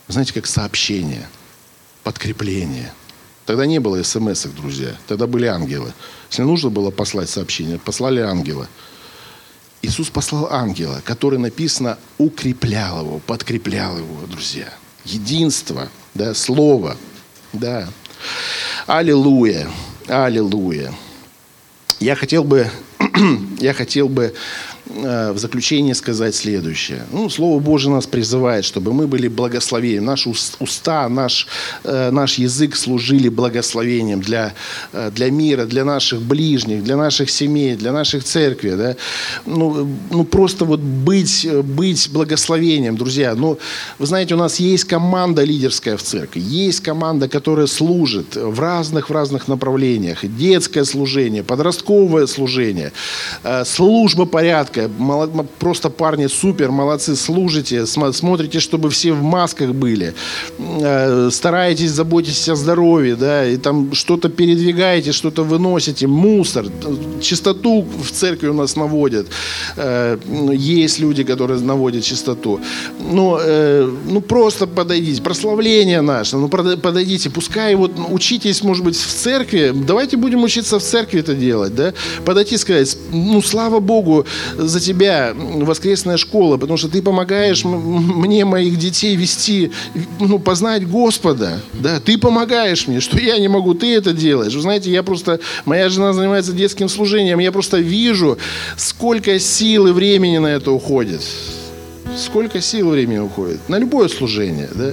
[0.09, 1.29] Знаете, как сообщение–
[2.09, 2.91] подкрепление.
[3.45, 4.97] Тогда не было смс друзья.
[5.07, 5.93] Тогда были ангелы.
[6.31, 8.67] Если нужно было послать сообщение, послали ангела.
[9.83, 14.73] Иисус послал ангела, который написано укреплял его, подкреплял его, друзья.
[15.05, 16.97] Единство, да, слово,
[17.53, 17.87] да.
[18.87, 19.69] Аллилуйя,
[20.07, 20.95] аллилуйя.
[22.01, 22.71] Я хотел бы,
[23.61, 24.35] я хотел бы
[24.89, 27.03] в заключение сказать следующее.
[27.13, 30.05] Ну, Слово Божие нас призывает, чтобы мы были благословением.
[30.05, 30.31] Наши
[30.61, 31.47] уста, наш,
[31.85, 34.55] э, наш язык служили благословением для,
[34.93, 38.71] э, для мира, для наших ближних, для наших семей, для наших церкви.
[38.71, 38.97] Да?
[39.47, 43.35] Ну, ну, просто вот быть, быть благословением, друзья.
[43.35, 43.59] Ну,
[43.99, 46.41] вы знаете, у нас есть команда лидерская в церкви.
[46.41, 50.25] Есть команда, которая служит в разных, в разных направлениях.
[50.25, 52.93] Детское служение, подростковое служение,
[53.65, 55.47] служба порядка, маска.
[55.59, 60.15] Просто парни супер, молодцы, служите, смотрите, чтобы все в масках были.
[60.59, 66.67] Э, стараетесь, заботитесь о здоровье, да, и там что-то передвигаете, что-то выносите, мусор,
[67.21, 69.27] чистоту в церкви у нас наводят.
[69.77, 70.19] Э,
[70.53, 72.61] есть люди, которые наводят чистоту.
[73.13, 79.15] Но, э, ну, просто подойдите, прославление наше, ну, подойдите, пускай вот учитесь, может быть, в
[79.15, 81.93] церкви, давайте будем учиться в церкви это делать, да,
[82.25, 84.27] подойти и сказать, ну, слава Богу,
[84.69, 89.73] за тебя воскресная школа, потому что ты помогаешь мне, моих детей вести,
[90.21, 91.61] ну, познать Господа.
[91.75, 94.55] Да, ты помогаешь мне, что я не могу, ты это делаешь.
[94.55, 98.39] Вы знаете, я просто, моя жена занимается детским служением, я просто вижу,
[98.77, 101.23] сколько сил и времени на это уходит.
[102.17, 103.69] Сколько сил и времени уходит.
[103.69, 104.93] На любое служение, да.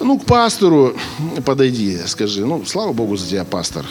[0.00, 0.96] Ну, к пастору
[1.44, 3.86] подойди, скажи, ну, слава Богу за тебя, пастор.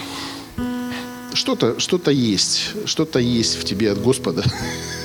[1.33, 4.43] Что-то что есть, что-то есть в тебе от Господа.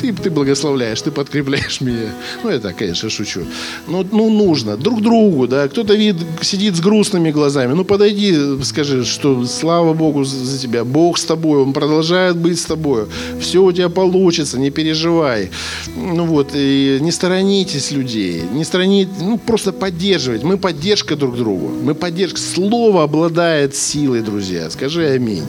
[0.00, 2.12] Ты, ты благословляешь, ты подкрепляешь меня.
[2.42, 3.42] Ну, это, конечно, шучу.
[3.86, 4.76] Ну, ну, нужно.
[4.76, 5.68] Друг другу, да.
[5.68, 7.72] Кто-то вид, сидит с грустными глазами.
[7.72, 10.84] Ну, подойди, скажи, что слава Богу за тебя.
[10.84, 13.06] Бог с тобой, Он продолжает быть с тобой.
[13.40, 15.50] Все у тебя получится, не переживай.
[15.96, 18.42] Ну, вот, и не сторонитесь людей.
[18.52, 20.42] Не сторонитесь, ну, просто поддерживать.
[20.42, 21.70] Мы поддержка друг другу.
[21.82, 22.38] Мы поддержка.
[22.40, 24.70] Слово обладает силой, друзья.
[24.70, 25.44] Скажи аминь.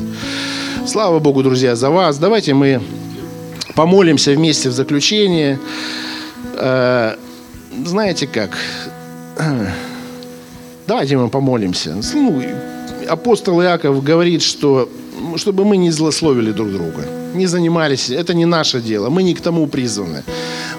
[0.86, 2.18] Слава Богу, друзья, за вас.
[2.18, 2.82] Давайте мы
[3.76, 5.60] помолимся вместе в заключение.
[6.56, 7.16] Э,
[7.86, 8.58] знаете как?
[10.88, 11.96] Давайте мы помолимся.
[12.14, 12.42] Ну,
[13.08, 14.90] апостол Иаков говорит, что
[15.38, 19.42] чтобы мы не злословили друг друга, не занимались, это не наше дело, мы не к
[19.42, 20.24] тому призваны.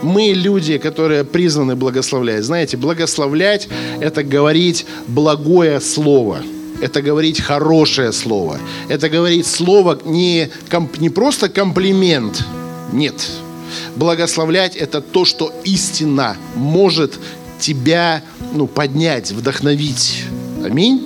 [0.02, 2.44] Мы люди, которые призваны благословлять.
[2.44, 3.68] Знаете, благословлять–
[4.00, 6.38] это говорить благое слово–
[6.80, 8.58] это говорить хорошее слово.
[8.88, 12.44] Это говорить слово не, комп, не просто комплимент,
[12.92, 13.14] нет.
[13.96, 17.18] Благословлять– это то, что истина может
[17.58, 18.22] тебя
[18.52, 20.24] ну, поднять, вдохновить.
[20.64, 21.02] Аминь.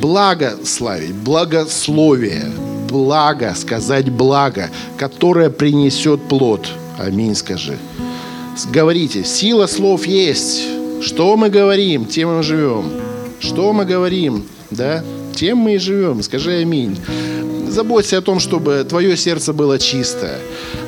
[0.00, 2.50] Благо славить, благословие,
[2.88, 6.68] благо, сказать благо, которое принесет плод.
[6.98, 7.78] Аминь, скажи.
[8.70, 10.62] Говорите, сила слов есть.
[11.00, 12.90] Что мы говорим, тем мы живем.
[13.40, 15.04] Что мы говорим, да,
[15.34, 16.22] тем мы и живем.
[16.22, 16.98] Скажи аминь.
[17.74, 20.38] Заботься о том, чтобы твое сердце было чистое.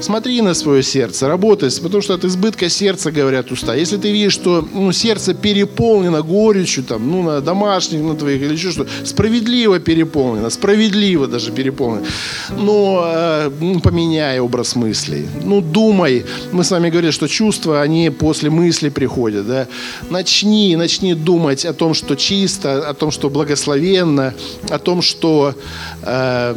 [0.01, 3.75] Смотри на свое сердце, работай, потому что от избытка сердца говорят уста.
[3.75, 8.53] Если ты видишь, что ну, сердце переполнено горечью, там, ну, на домашних, на твоих или
[8.53, 12.05] еще что, справедливо переполнено, справедливо даже переполнено,
[12.51, 15.27] но э, ну, поменяй образ мыслей.
[15.45, 16.25] Ну, думай.
[16.53, 19.47] Мы с вами говорили, что чувства, они после мысли приходят.
[19.47, 19.67] Да?
[20.11, 24.35] Начни, начни думать о том, что чисто, о том, что благословенно,
[24.69, 25.55] о том, что
[26.03, 26.55] э,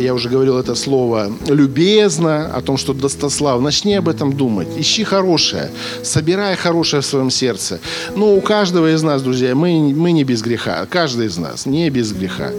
[0.00, 3.60] я уже говорил это слово, любезно, о том, что достослав.
[3.60, 4.68] Начни об этом думать.
[4.76, 5.70] Ищи хорошее.
[6.02, 7.80] Собирай хорошее в своем сердце.
[8.16, 10.86] Ну, у каждого из нас, друзья, мы, мы не без греха.
[10.90, 12.50] Каждый из нас не без греха.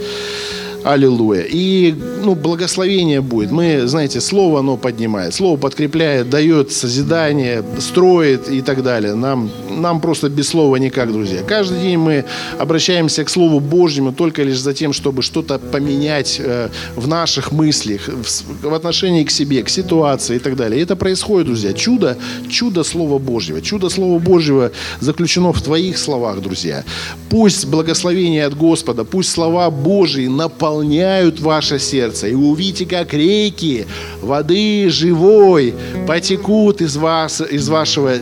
[0.85, 1.45] Аллилуйя.
[1.49, 3.49] И ну, благословение будет.
[3.49, 9.15] Мы, знаете, слово оно поднимает, слово подкрепляет, дает созидание, строит и так далее.
[9.15, 11.41] Нам, нам просто без слова никак, друзья.
[11.41, 12.25] Каждый день мы
[12.59, 18.07] обращаемся к Слову Божьему только лишь за тем, чтобы что-то поменять э, в наших мыслях,
[18.07, 20.79] в, в отношении к себе, к ситуации и так далее.
[20.79, 21.73] И это происходит, друзья.
[21.73, 22.15] Чудо,
[22.47, 23.59] чудо Слова Божьего.
[23.59, 26.83] Чудо Слова Божьего заключено в твоих словах, друзья.
[27.29, 32.27] Пусть благословение от Господа, пусть слова Божьи наполняют наполняют ваше сердце.
[32.27, 33.85] И увидите, как реки
[34.21, 35.73] воды живой
[36.07, 38.13] потекут из, вас, из вашего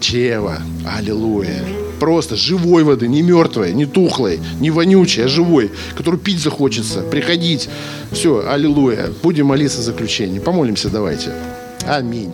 [0.00, 0.58] чрева.
[0.86, 1.64] Аллилуйя.
[1.98, 7.68] Просто живой воды, не мертвой, не тухлой, не вонючей, а живой, которую пить захочется, приходить.
[8.12, 9.08] Все, аллилуйя.
[9.22, 10.40] Будем молиться в заключение.
[10.40, 11.32] Помолимся давайте.
[11.86, 12.32] Аминь.